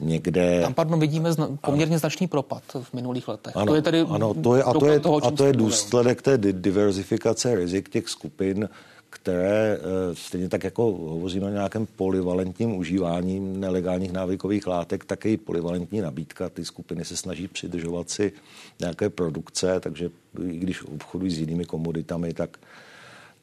někde... 0.00 0.60
Tam 0.62 0.74
pardon, 0.74 1.00
vidíme 1.00 1.32
zna, 1.32 1.48
poměrně 1.60 1.94
ano. 1.94 1.98
značný 1.98 2.26
propad 2.26 2.62
v 2.82 2.92
minulých 2.92 3.28
letech. 3.28 3.56
Ano, 3.56 3.66
to 3.66 3.74
je 3.74 3.82
tedy 3.82 4.00
ano, 4.00 4.34
to 4.34 4.56
je, 4.56 4.62
a 4.62 4.72
to 4.72 4.86
je, 4.86 5.00
toho, 5.00 5.24
a 5.24 5.30
to 5.30 5.44
je 5.44 5.52
důsledek 5.52 6.22
té 6.22 6.38
diverzifikace 6.38 7.54
rizik 7.54 7.88
těch 7.88 8.08
skupin, 8.08 8.68
které 9.10 9.78
eh, 9.78 10.14
stejně 10.14 10.48
tak 10.48 10.64
jako 10.64 10.82
hovoříme 10.82 11.46
o 11.46 11.50
nějakém 11.50 11.86
polivalentním 11.86 12.76
užívání 12.76 13.40
nelegálních 13.40 14.12
návykových 14.12 14.66
látek, 14.66 15.04
tak 15.04 15.26
i 15.26 15.36
polivalentní 15.36 16.00
nabídka. 16.00 16.48
Ty 16.48 16.64
skupiny 16.64 17.04
se 17.04 17.16
snaží 17.16 17.48
přidržovat 17.48 18.10
si 18.10 18.32
nějaké 18.80 19.10
produkce, 19.10 19.80
takže 19.80 20.10
i 20.48 20.58
když 20.58 20.82
obchodují 20.82 21.30
s 21.30 21.38
jinými 21.38 21.64
komoditami, 21.64 22.34
tak 22.34 22.58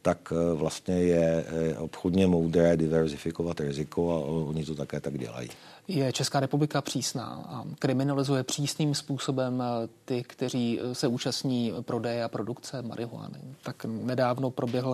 tak 0.06 0.34
eh, 0.36 0.54
vlastně 0.54 0.95
je 0.95 1.45
eh, 1.47 1.78
obchodně 1.78 2.28
moudré 2.28 2.78
diverzifikovat 2.78 3.60
riziko 3.60 4.12
a 4.12 4.17
oni 4.49 4.65
to 4.65 4.75
také 4.75 4.99
tak 4.99 5.17
dělají. 5.17 5.49
Je 5.88 6.13
Česká 6.13 6.39
republika 6.39 6.82
přísná 6.82 7.45
a 7.48 7.65
kriminalizuje 7.80 8.43
přísným 8.43 8.95
způsobem 8.95 9.62
eh, 9.62 9.88
ty, 10.06 10.24
kteří 10.24 10.80
se 10.93 11.08
účastní 11.08 11.74
prodeje 11.82 12.24
a 12.24 12.28
produkce 12.28 12.82
marihuany. 12.82 13.39
Tak 13.63 13.86
nedávno 13.86 14.52
proběhl 14.52 14.89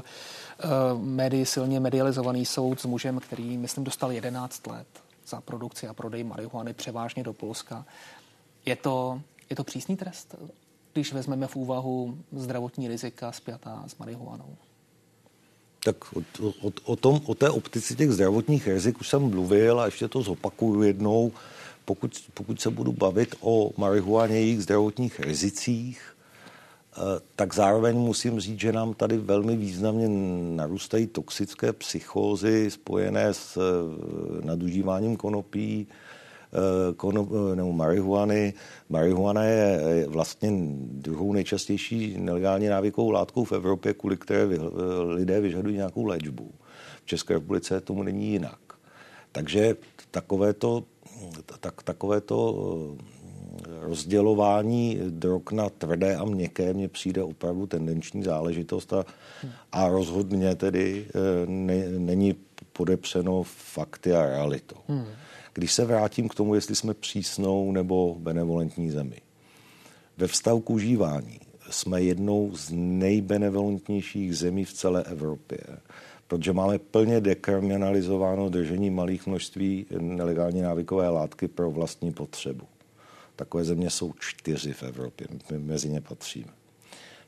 uh, 0.64 1.02
médii 1.02 1.46
silně 1.46 1.80
medializovaný 1.80 2.46
soud 2.46 2.80
s 2.80 2.86
mužem, 2.86 3.20
který, 3.20 3.58
myslím, 3.58 3.84
dostal 3.84 4.12
11 4.12 4.68
let 4.68 4.88
za 5.28 5.42
produkci 5.42 5.88
a 5.88 5.94
prodej 5.94 6.24
marihuany 6.24 6.74
převážně 6.74 7.24
do 7.24 7.34
Polska. 7.34 7.86
Je 8.66 8.76
to, 8.76 9.22
je 9.50 9.56
to 9.56 9.64
přísný 9.64 9.98
trest, 9.98 10.36
když 10.94 11.14
vezmeme 11.14 11.48
v 11.48 11.56
úvahu 11.56 12.18
zdravotní 12.32 12.88
rizika 12.88 13.32
spjatá 13.32 13.84
s 13.88 13.98
marihuanou? 13.98 14.56
Tak 15.84 15.96
o, 16.14 16.22
o, 16.62 16.72
o, 16.84 16.96
tom, 16.96 17.22
o 17.26 17.36
té 17.36 17.50
optici 17.50 17.96
těch 17.96 18.12
zdravotních 18.12 18.68
rizik 18.68 19.00
už 19.00 19.10
jsem 19.10 19.22
mluvil 19.22 19.80
a 19.80 19.86
ještě 19.86 20.08
to 20.08 20.22
zopakuju 20.22 20.84
jednou. 20.84 21.32
Pokud, 21.86 22.24
pokud 22.34 22.62
se 22.62 22.70
budu 22.70 22.92
bavit 22.92 23.36
o 23.40 23.72
marihuaně 23.78 24.36
jejich 24.36 24.64
zdravotních 24.64 25.20
rizicích, 25.20 26.02
eh, 26.94 27.00
tak 27.36 27.54
zároveň 27.54 27.98
musím 27.98 28.40
říct, 28.40 28.60
že 28.60 28.72
nám 28.72 28.94
tady 28.94 29.18
velmi 29.18 29.56
významně 29.56 30.08
narůstají 30.56 31.08
toxické 31.08 31.74
psychózy 31.74 32.72
spojené 32.72 33.34
s 33.34 33.58
eh, 33.58 34.46
nadužíváním 34.46 35.18
konopí, 35.18 35.88
konop, 36.98 37.30
eh, 37.32 37.56
nebo 37.56 37.74
marihuany. 37.74 38.54
Marihuana 38.90 39.44
je 39.44 40.06
vlastně 40.08 40.52
druhou 40.84 41.34
nejčastější 41.34 42.16
nelegální 42.18 42.68
návykovou 42.68 43.10
látkou 43.10 43.44
v 43.44 43.52
Evropě, 43.52 43.94
kvůli 43.94 44.18
které 44.18 44.42
eh, 44.42 44.58
lidé 45.04 45.42
vyžadují 45.42 45.76
nějakou 45.76 46.06
léčbu. 46.06 46.52
V 47.04 47.06
České 47.06 47.34
republice 47.34 47.82
tomu 47.82 48.04
není 48.04 48.28
jinak. 48.28 48.60
Takže 49.32 49.76
takovéto, 50.12 50.84
tak, 51.60 51.84
takovéto 51.84 52.96
rozdělování 53.80 55.00
drog 55.10 55.42
na 55.52 55.70
tvrdé 55.70 56.16
a 56.16 56.26
měkké 56.26 56.74
mně 56.74 56.88
přijde 56.88 57.24
opravdu 57.24 57.68
tendenční 57.68 58.24
záležitost 58.24 58.94
a, 58.94 59.06
a 59.72 59.88
rozhodně 59.88 60.56
tedy 60.56 61.06
ne, 61.46 61.90
není 61.90 62.36
podepřeno 62.74 63.44
fakty 63.44 64.14
a 64.14 64.26
realitou. 64.26 64.78
Hmm. 64.88 65.06
Když 65.54 65.74
se 65.74 65.86
vrátím 65.86 66.30
k 66.30 66.36
tomu, 66.36 66.56
jestli 66.56 66.76
jsme 66.76 66.94
přísnou 66.94 67.72
nebo 67.72 68.16
benevolentní 68.20 68.92
zemi. 68.92 69.22
Ve 70.18 70.28
vztahu 70.28 70.62
k 70.62 70.70
užívání 70.70 71.40
jsme 71.70 72.02
jednou 72.02 72.56
z 72.56 72.70
nejbenevolentnějších 72.74 74.38
zemí 74.38 74.66
v 74.66 74.74
celé 74.74 75.04
Evropě, 75.04 75.58
protože 76.28 76.54
máme 76.54 76.80
plně 76.80 77.22
dekriminalizováno 77.22 78.50
držení 78.50 78.90
malých 78.90 79.28
množství 79.28 79.86
nelegální 80.00 80.62
návykové 80.62 81.10
látky 81.10 81.48
pro 81.48 81.72
vlastní 81.72 82.14
potřebu. 82.14 82.66
Takové 83.36 83.64
země 83.64 83.90
jsou 83.90 84.14
čtyři 84.20 84.74
v 84.74 84.84
Evropě, 84.84 85.28
my 85.52 85.60
mezi 85.60 85.90
ně 85.90 86.02
patříme. 86.02 86.61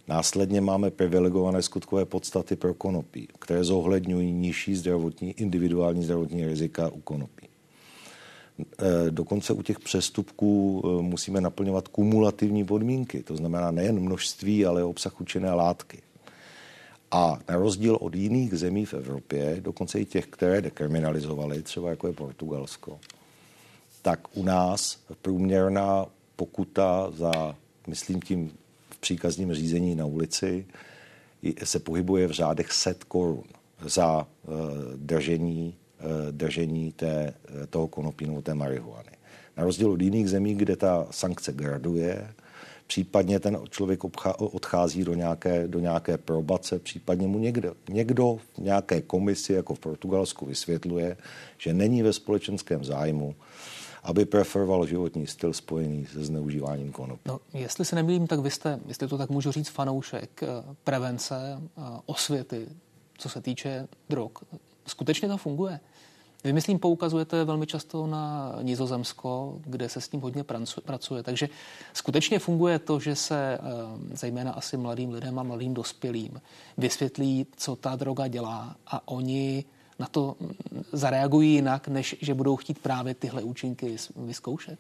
Následně 0.08 0.62
máme 0.62 0.92
privilegované 0.92 1.62
skutkové 1.62 2.06
podstaty 2.06 2.56
pro 2.56 2.74
konopí, 2.74 3.28
které 3.40 3.64
zohledňují 3.64 4.32
nižší 4.32 4.76
zdravotní, 4.76 5.32
individuální 5.32 6.04
zdravotní 6.04 6.46
rizika 6.46 6.90
u 6.90 7.02
konopí. 7.02 7.48
Eh, 8.60 9.12
dokonce 9.12 9.54
u 9.54 9.62
těch 9.62 9.80
přestupků 9.80 10.84
eh, 10.86 11.02
musíme 11.02 11.42
naplňovat 11.42 11.88
kumulativní 11.88 12.66
podmínky, 12.66 13.24
to 13.24 13.36
znamená 13.36 13.72
nejen 13.72 14.00
množství, 14.00 14.66
ale 14.66 14.84
obsah 14.84 15.22
účinné 15.22 15.54
látky. 15.54 16.02
A 17.12 17.40
na 17.50 17.56
rozdíl 17.56 17.98
od 18.02 18.16
jiných 18.16 18.54
zemí 18.54 18.86
v 18.86 18.94
Evropě, 18.94 19.58
dokonce 19.60 20.00
i 20.00 20.06
těch, 20.06 20.28
které 20.28 20.62
dekriminalizovaly, 20.62 21.64
třeba 21.64 21.90
jako 21.90 22.08
je 22.08 22.14
Portugalsko, 22.14 23.00
tak 24.02 24.38
u 24.38 24.44
nás 24.44 25.00
průměrná 25.22 26.06
pokuta 26.36 27.12
za, 27.12 27.56
myslím 27.88 28.22
tím 28.22 28.52
příkazním 29.04 29.54
řízení 29.54 29.96
na 29.96 30.06
ulici, 30.06 30.66
se 31.64 31.80
pohybuje 31.80 32.28
v 32.28 32.32
řádech 32.32 32.72
set 32.72 33.04
korun 33.04 33.44
za 33.86 34.28
uh, 34.48 34.54
držení 34.96 35.76
Eh, 36.04 36.32
držení 36.32 36.92
té, 36.92 37.34
eh, 37.64 37.68
toho 37.68 37.88
konopí 37.88 38.26
nebo 38.26 38.42
té 38.42 38.54
marihuany. 38.54 39.12
Na 39.58 39.64
rozdíl 39.64 39.92
od 39.92 40.02
jiných 40.02 40.30
zemí, 40.30 40.56
kde 40.56 40.76
ta 40.76 41.08
sankce 41.12 41.54
graduje, 41.54 42.34
případně 42.88 43.40
ten 43.40 43.58
člověk 43.70 44.04
odchází 44.38 45.04
do 45.04 45.14
nějaké, 45.14 45.68
do 45.68 45.80
nějaké 45.80 46.18
probace, 46.18 46.80
případně 46.80 47.28
mu 47.28 47.40
někdo, 47.40 47.76
někdo 47.90 48.38
v 48.54 48.58
nějaké 48.58 49.02
komisi, 49.02 49.54
jako 49.54 49.76
v 49.76 49.80
Portugalsku, 49.80 50.46
vysvětluje, 50.46 51.18
že 51.58 51.74
není 51.74 52.04
ve 52.04 52.14
společenském 52.14 52.84
zájmu, 52.84 53.36
aby 54.04 54.26
preferoval 54.26 54.86
životní 54.86 55.28
styl 55.28 55.54
spojený 55.54 56.06
se 56.06 56.24
zneužíváním 56.24 56.92
konopí. 56.92 57.22
No, 57.26 57.40
jestli 57.54 57.86
se 57.86 57.96
nemýlím, 57.96 58.28
tak 58.28 58.40
vy 58.40 58.52
jste, 58.52 58.80
jestli 58.88 59.08
to 59.08 59.18
tak 59.18 59.30
můžu 59.30 59.52
říct, 59.52 59.70
fanoušek 59.70 60.44
eh, 60.44 60.48
prevence, 60.84 61.62
osvěty, 62.06 62.68
co 63.18 63.30
se 63.30 63.42
týče 63.42 63.88
drog. 64.10 64.32
Skutečně 64.86 65.28
to 65.28 65.38
funguje? 65.38 65.80
Vy, 66.44 66.54
myslím, 66.54 66.80
poukazujete 66.80 67.44
velmi 67.44 67.68
často 67.68 68.08
na 68.08 68.56
Nizozemsko, 68.62 69.60
kde 69.66 69.90
se 69.90 70.02
s 70.02 70.10
tím 70.10 70.22
hodně 70.22 70.44
pracuje. 70.86 71.24
Takže 71.24 71.50
skutečně 71.94 72.40
funguje 72.40 72.80
to, 72.80 73.00
že 73.00 73.16
se 73.16 73.58
eh, 73.58 73.60
zejména 74.16 74.52
asi 74.52 74.78
mladým 74.78 75.12
lidem 75.12 75.40
a 75.40 75.44
mladým 75.44 75.74
dospělým 75.74 76.42
vysvětlí, 76.78 77.48
co 77.58 77.76
ta 77.76 77.96
droga 77.96 78.28
dělá 78.28 78.76
a 78.88 79.08
oni 79.08 79.66
na 80.04 80.08
to 80.12 80.36
mm, 80.40 80.84
zareagují 80.92 81.54
jinak, 81.54 81.88
než 81.88 82.16
že 82.22 82.34
budou 82.34 82.56
chtít 82.56 82.80
právě 82.80 83.14
tyhle 83.14 83.44
účinky 83.44 83.96
vyzkoušet? 84.16 84.80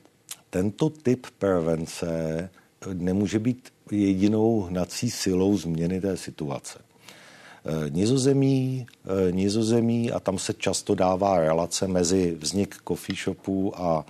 Tento 0.49 0.89
typ 0.89 1.27
prevence 1.39 2.49
nemůže 2.93 3.39
být 3.39 3.69
jedinou 3.91 4.62
hnací 4.62 5.12
silou 5.12 5.57
změny 5.57 6.01
té 6.01 6.17
situace. 6.17 6.79
Eh, 6.79 7.89
nizozemí, 7.89 8.86
eh, 9.05 9.31
nizozemí 9.31 10.12
a 10.12 10.19
tam 10.19 10.39
se 10.39 10.53
často 10.53 10.95
dává 10.95 11.39
relace 11.39 11.88
mezi 11.88 12.36
vznik 12.39 12.75
coffee 12.88 13.15
shopů 13.15 13.79
a 13.79 14.05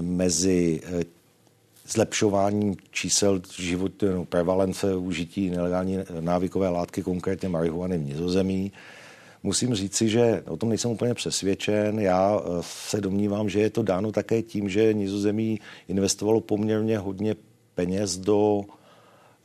mezi 0.00 0.80
eh, 0.84 1.04
zlepšováním 1.88 2.76
čísel 2.90 3.42
život, 3.58 3.92
no, 4.14 4.24
prevalence 4.24 4.96
užití 4.96 5.50
nelegální 5.50 5.98
návykové 6.20 6.68
látky, 6.68 7.02
konkrétně 7.02 7.48
marihuany 7.48 7.98
v 7.98 8.06
Nizozemí. 8.06 8.72
Musím 9.42 9.74
říci, 9.74 10.08
že 10.08 10.42
o 10.46 10.56
tom 10.56 10.68
nejsem 10.68 10.90
úplně 10.90 11.14
přesvědčen. 11.14 12.00
Já 12.00 12.40
se 12.60 13.00
domnívám, 13.00 13.48
že 13.48 13.60
je 13.60 13.70
to 13.70 13.82
dáno 13.82 14.12
také 14.12 14.42
tím, 14.42 14.68
že 14.68 14.94
Nizozemí 14.94 15.60
investovalo 15.88 16.40
poměrně 16.40 16.98
hodně 16.98 17.36
peněz 17.74 18.18
do 18.18 18.64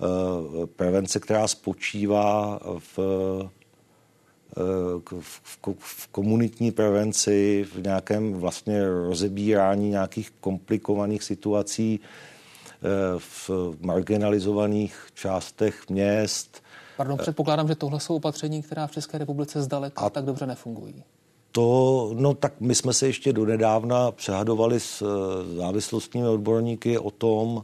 Eh, 0.03 0.65
prevence, 0.67 1.19
která 1.19 1.47
spočívá 1.47 2.59
v, 2.79 2.99
eh, 4.57 4.61
v, 5.19 5.49
v 5.77 6.07
komunitní 6.07 6.71
prevenci, 6.71 7.65
v 7.75 7.83
nějakém 7.83 8.33
vlastně 8.33 8.89
rozebírání 8.89 9.89
nějakých 9.89 10.31
komplikovaných 10.39 11.23
situací 11.23 11.99
eh, 11.99 12.87
v 13.17 13.49
marginalizovaných 13.79 15.07
částech 15.13 15.89
měst. 15.89 16.62
Pardon, 16.97 17.17
předpokládám, 17.17 17.67
že 17.67 17.75
tohle 17.75 17.99
jsou 17.99 18.15
opatření, 18.15 18.61
která 18.61 18.87
v 18.87 18.91
České 18.91 19.17
republice 19.17 19.61
zdaleka 19.61 20.01
a 20.01 20.09
tak 20.09 20.25
dobře 20.25 20.45
nefungují. 20.45 21.03
To, 21.51 22.11
no 22.13 22.33
tak 22.33 22.53
my 22.59 22.75
jsme 22.75 22.93
se 22.93 23.07
ještě 23.07 23.33
donedávna 23.33 24.11
přehadovali 24.11 24.79
s 24.79 25.03
závislostními 25.57 26.27
odborníky 26.27 26.97
o 26.97 27.11
tom, 27.11 27.63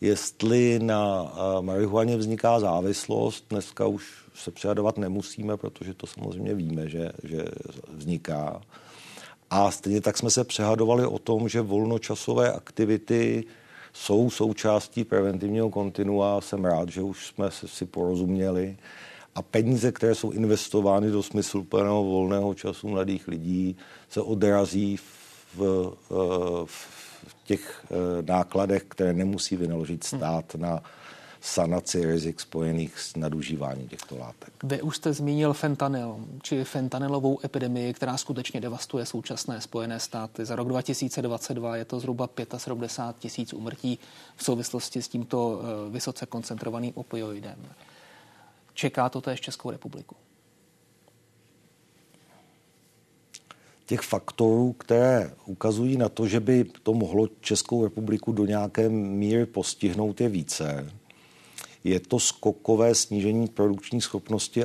jestli 0.00 0.78
na 0.78 1.32
marihuaně 1.60 2.16
vzniká 2.16 2.60
závislost. 2.60 3.44
Dneska 3.50 3.86
už 3.86 4.24
se 4.34 4.50
přehadovat 4.50 4.98
nemusíme, 4.98 5.56
protože 5.56 5.94
to 5.94 6.06
samozřejmě 6.06 6.54
víme, 6.54 6.88
že, 6.88 7.12
že 7.24 7.44
vzniká. 7.92 8.60
A 9.50 9.70
stejně 9.70 10.00
tak 10.00 10.18
jsme 10.18 10.30
se 10.30 10.44
přehadovali 10.44 11.06
o 11.06 11.18
tom, 11.18 11.48
že 11.48 11.60
volnočasové 11.60 12.52
aktivity 12.52 13.44
jsou 13.96 14.30
součástí 14.30 15.04
preventivního 15.04 15.70
kontinua. 15.70 16.40
Jsem 16.40 16.64
rád, 16.64 16.88
že 16.88 17.02
už 17.02 17.26
jsme 17.26 17.50
si 17.50 17.86
porozuměli. 17.86 18.76
A 19.34 19.42
peníze, 19.42 19.92
které 19.92 20.14
jsou 20.14 20.30
investovány 20.30 21.10
do 21.10 21.22
smyslu 21.22 21.64
plného 21.64 22.04
volného 22.04 22.54
času 22.54 22.88
mladých 22.88 23.28
lidí, 23.28 23.76
se 24.08 24.20
odrazí 24.20 24.96
v, 24.96 25.58
v, 26.10 26.66
v 26.66 27.36
těch 27.44 27.84
eh, 27.84 28.22
nákladech, 28.22 28.84
které 28.88 29.12
nemusí 29.12 29.56
vynaložit 29.56 30.04
stát 30.04 30.54
na 30.54 30.82
sanaci 31.46 32.04
rizik 32.04 32.40
spojených 32.40 32.98
s 32.98 33.16
nadužíváním 33.16 33.88
těchto 33.88 34.18
látek. 34.18 34.52
Vy 34.62 34.82
už 34.82 34.96
jste 34.96 35.12
zmínil 35.12 35.52
fentanyl, 35.52 36.16
či 36.42 36.64
fentanylovou 36.64 37.38
epidemii, 37.44 37.94
která 37.94 38.16
skutečně 38.16 38.60
devastuje 38.60 39.06
současné 39.06 39.60
Spojené 39.60 40.00
státy. 40.00 40.44
Za 40.44 40.56
rok 40.56 40.68
2022 40.68 41.76
je 41.76 41.84
to 41.84 42.00
zhruba 42.00 42.28
75 42.56 43.20
tisíc 43.20 43.52
umrtí 43.52 43.98
v 44.36 44.44
souvislosti 44.44 45.02
s 45.02 45.08
tímto 45.08 45.60
eh, 45.60 45.90
vysoce 45.90 46.26
koncentrovaným 46.26 46.92
opioidem. 46.94 47.58
Čeká 48.74 49.08
to 49.08 49.20
též 49.20 49.40
Českou 49.40 49.70
republiku? 49.70 50.16
těch 53.86 54.00
faktorů, 54.00 54.72
které 54.72 55.30
ukazují 55.46 55.96
na 55.96 56.08
to, 56.08 56.26
že 56.26 56.40
by 56.40 56.64
to 56.82 56.94
mohlo 56.94 57.28
Českou 57.40 57.84
republiku 57.84 58.32
do 58.32 58.46
nějaké 58.46 58.88
míry 58.88 59.46
postihnout, 59.46 60.20
je 60.20 60.28
více 60.28 60.90
je 61.86 62.00
to 62.00 62.20
skokové 62.20 62.94
snížení 62.94 63.48
produkční 63.48 64.00
schopnosti 64.00 64.64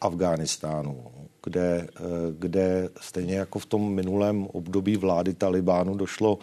Afghánistánu, 0.00 1.04
kde, 1.44 1.88
eh, 1.88 2.00
kde 2.38 2.88
stejně 3.00 3.34
jako 3.34 3.58
v 3.58 3.66
tom 3.66 3.92
minulém 3.92 4.46
období 4.46 4.96
vlády 4.96 5.34
Talibánu 5.34 5.94
došlo 5.94 6.38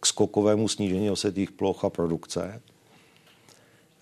k 0.00 0.06
skokovému 0.06 0.68
snížení 0.68 1.10
osetých 1.10 1.50
ploch 1.50 1.84
a 1.84 1.90
produkce. 1.90 2.62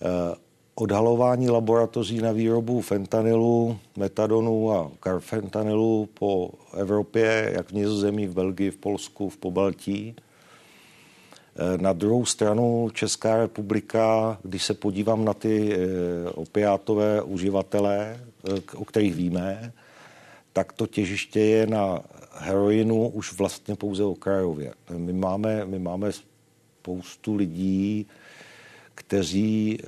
Eh, 0.01 0.35
odhalování 0.75 1.49
laboratoří 1.49 2.21
na 2.21 2.31
výrobu 2.31 2.81
fentanylu, 2.81 3.77
metadonu 3.97 4.71
a 4.71 4.91
karfentanylu 4.99 6.09
po 6.13 6.49
Evropě, 6.77 7.51
jak 7.55 7.69
v 7.69 7.73
Nizozemí, 7.73 8.27
v 8.27 8.33
Belgii, 8.33 8.71
v 8.71 8.77
Polsku, 8.77 9.29
v 9.29 9.37
Pobaltí, 9.37 10.15
na 11.77 11.93
druhou 11.93 12.25
stranu 12.25 12.89
Česká 12.93 13.37
republika, 13.37 14.37
když 14.43 14.63
se 14.63 14.73
podívám 14.73 15.25
na 15.25 15.33
ty 15.33 15.73
eh, 15.73 16.29
opiátové 16.29 17.21
uživatele, 17.21 18.19
eh, 18.49 18.61
o 18.75 18.85
kterých 18.85 19.15
víme, 19.15 19.73
tak 20.53 20.73
to 20.73 20.87
těžiště 20.87 21.39
je 21.39 21.67
na 21.67 22.01
heroinu 22.31 23.07
už 23.07 23.33
vlastně 23.33 23.75
pouze 23.75 24.03
okrajově. 24.03 24.73
My 24.97 25.13
máme, 25.13 25.65
my 25.65 25.79
máme 25.79 26.11
spoustu 26.11 27.35
lidí, 27.35 28.07
kteří 28.95 29.79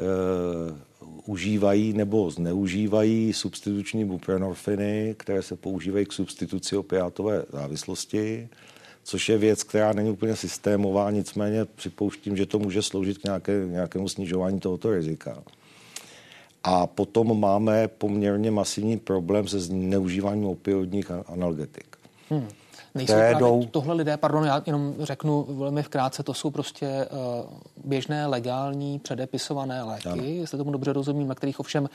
užívají 1.26 1.94
nebo 1.94 2.32
zneužívají 2.32 3.34
substituční 3.34 4.06
buprenorfiny, 4.06 5.16
které 5.18 5.42
se 5.42 5.56
používají 5.56 6.06
k 6.06 6.14
substituci 6.14 6.78
opiátové 6.78 7.46
závislosti 7.52 8.50
což 9.08 9.30
je 9.30 9.38
věc, 9.38 9.64
která 9.64 9.94
není 9.94 10.10
úplně 10.10 10.36
systémová, 10.36 11.12
nicméně 11.12 11.66
připouštím, 11.66 12.38
že 12.38 12.46
to 12.46 12.60
může 12.60 12.82
sloužit 12.82 13.18
k 13.18 13.24
nějaké, 13.24 13.66
nějakému 13.66 14.10
snižování 14.10 14.60
tohoto 14.60 14.92
rizika. 14.92 15.44
A 16.64 16.88
potom 16.88 17.40
máme 17.40 17.88
poměrně 17.88 18.52
masivní 18.52 18.98
problém 18.98 19.48
se 19.48 19.60
zneužíváním 19.60 20.46
opioidních 20.46 21.12
analgetik. 21.12 21.98
Hmm. 22.30 22.48
Nejsou 22.98 23.14
právě 23.14 23.36
jdou... 23.36 23.66
tohle 23.72 23.94
lidé, 23.94 24.18
pardon, 24.18 24.46
já 24.46 24.64
jenom 24.66 24.96
řeknu 25.00 25.46
velmi 25.50 25.84
vkrátce, 25.84 26.24
to 26.24 26.34
jsou 26.34 26.52
prostě 26.52 27.08
uh, 27.46 27.52
běžné, 27.86 28.26
legální, 28.26 29.00
předepisované 29.00 29.84
léky, 29.84 30.10
ano. 30.10 30.24
jestli 30.24 30.58
tomu 30.58 30.72
dobře 30.72 30.94
rozumím, 30.94 31.28
na 31.28 31.36
kterých 31.36 31.60
ovšem 31.60 31.90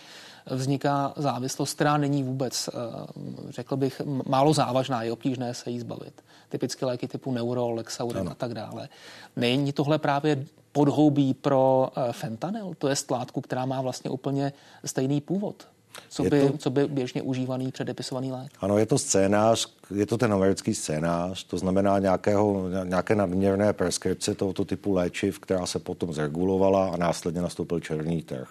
vzniká 0.51 1.13
závislost, 1.17 1.75
která 1.75 1.97
není 1.97 2.23
vůbec, 2.23 2.69
uh, 2.69 3.51
řekl 3.51 3.77
bych, 3.77 4.03
málo 4.27 4.55
závažná, 4.55 5.03
je 5.03 5.13
obtížné 5.13 5.55
se 5.55 5.71
jí 5.71 5.81
zbavit. 5.81 6.25
Typické 6.49 6.87
léky 6.87 7.09
typu 7.09 7.33
Neurol, 7.33 7.75
Lexaurin 7.75 8.29
a 8.29 8.35
tak 8.35 8.55
dále. 8.55 8.89
Není 9.37 9.73
tohle 9.73 9.99
právě 9.99 10.45
podhoubí 10.73 11.35
pro 11.35 11.91
uh, 11.97 12.13
fentanyl? 12.13 12.75
To 12.79 12.89
je 12.89 12.95
látku, 13.11 13.41
která 13.41 13.67
má 13.67 13.81
vlastně 13.81 14.11
úplně 14.11 14.53
stejný 14.85 15.21
původ 15.21 15.67
co 16.09 16.23
by, 16.23 16.49
to, 16.49 16.59
co 16.59 16.71
by 16.71 16.89
běžně 16.89 17.23
užívaný 17.23 17.73
předepisovaný 17.73 18.33
lék? 18.33 18.53
Ano, 18.61 18.79
je 18.79 18.87
to 18.87 18.99
scénář, 18.99 19.75
je 19.95 20.07
to 20.07 20.19
ten 20.19 20.33
americký 20.33 20.75
scénář, 20.75 21.45
to 21.45 21.59
znamená 21.59 21.99
nějakého, 21.99 22.69
nějaké 22.85 23.15
nadměrné 23.15 23.73
preskripce 23.73 24.35
tohoto 24.35 24.65
typu 24.65 24.93
léčiv, 24.93 25.39
která 25.39 25.67
se 25.67 25.79
potom 25.79 26.13
zregulovala 26.13 26.89
a 26.89 26.97
následně 26.97 27.43
nastoupil 27.43 27.81
černý 27.81 28.23
trh. 28.23 28.49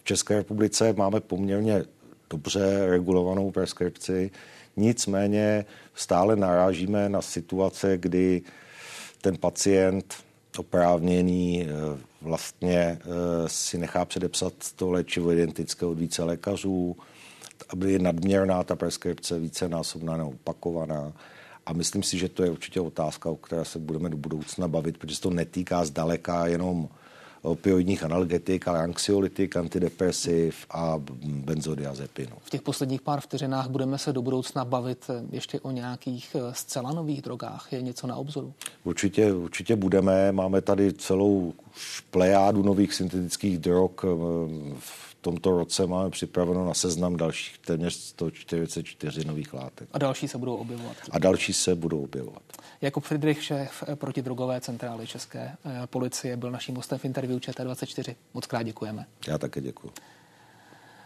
V 0.00 0.04
České 0.04 0.36
republice 0.36 0.92
máme 0.92 1.20
poměrně 1.20 1.84
dobře 2.30 2.86
regulovanou 2.86 3.50
preskripci, 3.50 4.30
nicméně 4.76 5.64
stále 5.94 6.36
narážíme 6.36 7.08
na 7.08 7.22
situace, 7.22 7.98
kdy 7.98 8.42
ten 9.20 9.36
pacient 9.36 10.14
oprávněný 10.58 11.68
eh, 11.68 12.07
vlastně 12.20 12.78
eh, 12.78 12.98
si 13.46 13.78
nechá 13.78 14.04
předepsat 14.04 14.52
to 14.76 14.90
léčivo 14.90 15.32
identické 15.32 15.86
od 15.86 15.98
více 15.98 16.24
lékařů, 16.24 16.96
aby 17.68 17.92
je 17.92 17.98
nadměrná 17.98 18.62
ta 18.62 18.76
preskripce, 18.76 19.38
více 19.38 19.68
násobná 19.68 20.16
neopakovaná. 20.16 21.12
A 21.66 21.72
myslím 21.72 22.02
si, 22.02 22.18
že 22.18 22.28
to 22.28 22.42
je 22.42 22.50
určitě 22.50 22.80
otázka, 22.80 23.30
o 23.30 23.36
které 23.36 23.64
se 23.64 23.78
budeme 23.78 24.08
do 24.08 24.16
budoucna 24.16 24.68
bavit, 24.68 24.98
protože 24.98 25.16
se 25.16 25.22
to 25.22 25.30
netýká 25.30 25.84
zdaleka 25.84 26.46
jenom 26.46 26.88
opioidních 27.42 28.02
analgetik, 28.02 28.68
ale 28.68 28.78
anxiolytik, 28.78 29.56
antidepresiv 29.56 30.66
a 30.70 30.94
benzodiazepinu. 31.24 32.36
V 32.42 32.50
těch 32.50 32.62
posledních 32.62 33.00
pár 33.00 33.20
vteřinách 33.20 33.68
budeme 33.68 33.98
se 33.98 34.12
do 34.12 34.22
budoucna 34.22 34.64
bavit 34.64 35.04
eh, 35.10 35.22
ještě 35.30 35.60
o 35.60 35.70
nějakých 35.70 36.36
eh, 36.38 36.54
zcela 36.54 36.92
nových 36.92 37.22
drogách. 37.22 37.68
Je 37.72 37.82
něco 37.82 38.06
na 38.06 38.16
obzoru? 38.16 38.52
Určitě, 38.84 39.32
určitě 39.32 39.76
budeme. 39.76 40.32
Máme 40.32 40.60
tady 40.60 40.92
celou 40.92 41.52
plejádu 42.10 42.62
nových 42.62 42.94
syntetických 42.94 43.58
drog 43.58 43.90
eh, 44.04 44.06
v 44.78 45.08
tomto 45.20 45.50
roce 45.50 45.86
máme 45.86 46.10
připraveno 46.10 46.66
na 46.66 46.74
seznam 46.74 47.16
dalších 47.16 47.58
téměř 47.58 47.94
144 47.94 49.24
nových 49.24 49.54
látek. 49.54 49.88
A 49.92 49.98
další 49.98 50.28
se 50.28 50.38
budou 50.38 50.54
objevovat. 50.54 50.96
A 51.10 51.18
další 51.18 51.52
se 51.52 51.74
budou 51.74 52.02
objevovat. 52.02 52.42
Jakub 52.80 53.04
Friedrich, 53.04 53.44
šéf 53.44 53.84
protidrogové 53.94 54.60
centrály 54.60 55.06
České 55.06 55.56
policie, 55.86 56.36
byl 56.36 56.50
naším 56.50 56.76
hostem 56.76 56.98
v 56.98 57.04
interview 57.04 57.27
ČT24. 57.36 58.14
Moc 58.34 58.46
krát 58.46 58.62
děkujeme. 58.62 59.06
Já 59.28 59.38
také 59.38 59.60
děkuji. 59.60 59.90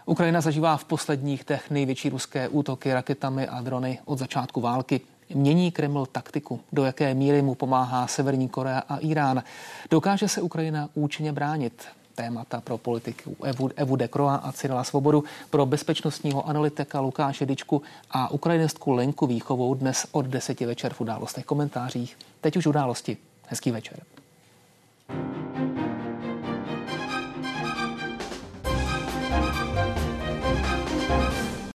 Ukrajina 0.07 0.41
zažívá 0.41 0.77
v 0.77 0.85
posledních 0.85 1.45
dnech 1.45 1.71
největší 1.71 2.09
ruské 2.09 2.49
útoky 2.49 2.93
raketami 2.93 3.49
a 3.49 3.61
drony 3.61 3.99
od 4.05 4.19
začátku 4.19 4.61
války. 4.61 5.01
Mění 5.35 5.73
Kreml 5.73 6.07
taktiku, 6.07 6.61
do 6.73 6.85
jaké 6.85 7.15
míry 7.15 7.43
mu 7.43 7.55
pomáhá 7.55 8.07
Severní 8.07 8.49
Korea 8.49 8.79
a 8.79 8.97
Irán. 8.97 9.43
Dokáže 9.91 10.29
se 10.29 10.43
Ukrajina 10.43 10.89
účinně 10.95 11.33
bránit? 11.33 11.87
témata 12.15 12.61
pro 12.61 12.79
politiku 12.79 13.37
Evu, 13.43 13.71
Evu 13.77 13.97
Dekroa 13.97 14.37
a 14.37 14.53
Cyrila 14.53 14.85
Svobodu, 14.85 15.25
pro 15.51 15.67
bezpečnostního 15.67 16.49
analytika 16.49 17.01
Lukáše 17.01 17.47
Dičku 17.47 17.83
a 18.11 18.31
ukrajinistku 18.31 18.93
Lenku 18.93 19.27
Výchovou 19.27 19.75
dnes 19.75 20.07
od 20.13 20.27
deseti 20.27 20.67
večer 20.67 20.93
v 20.93 21.01
událostech 21.01 21.45
komentářích. 21.45 22.17
Teď 22.41 22.57
už 22.57 22.67
události. 22.67 23.17
Hezký 23.47 23.71
večer. 23.71 24.03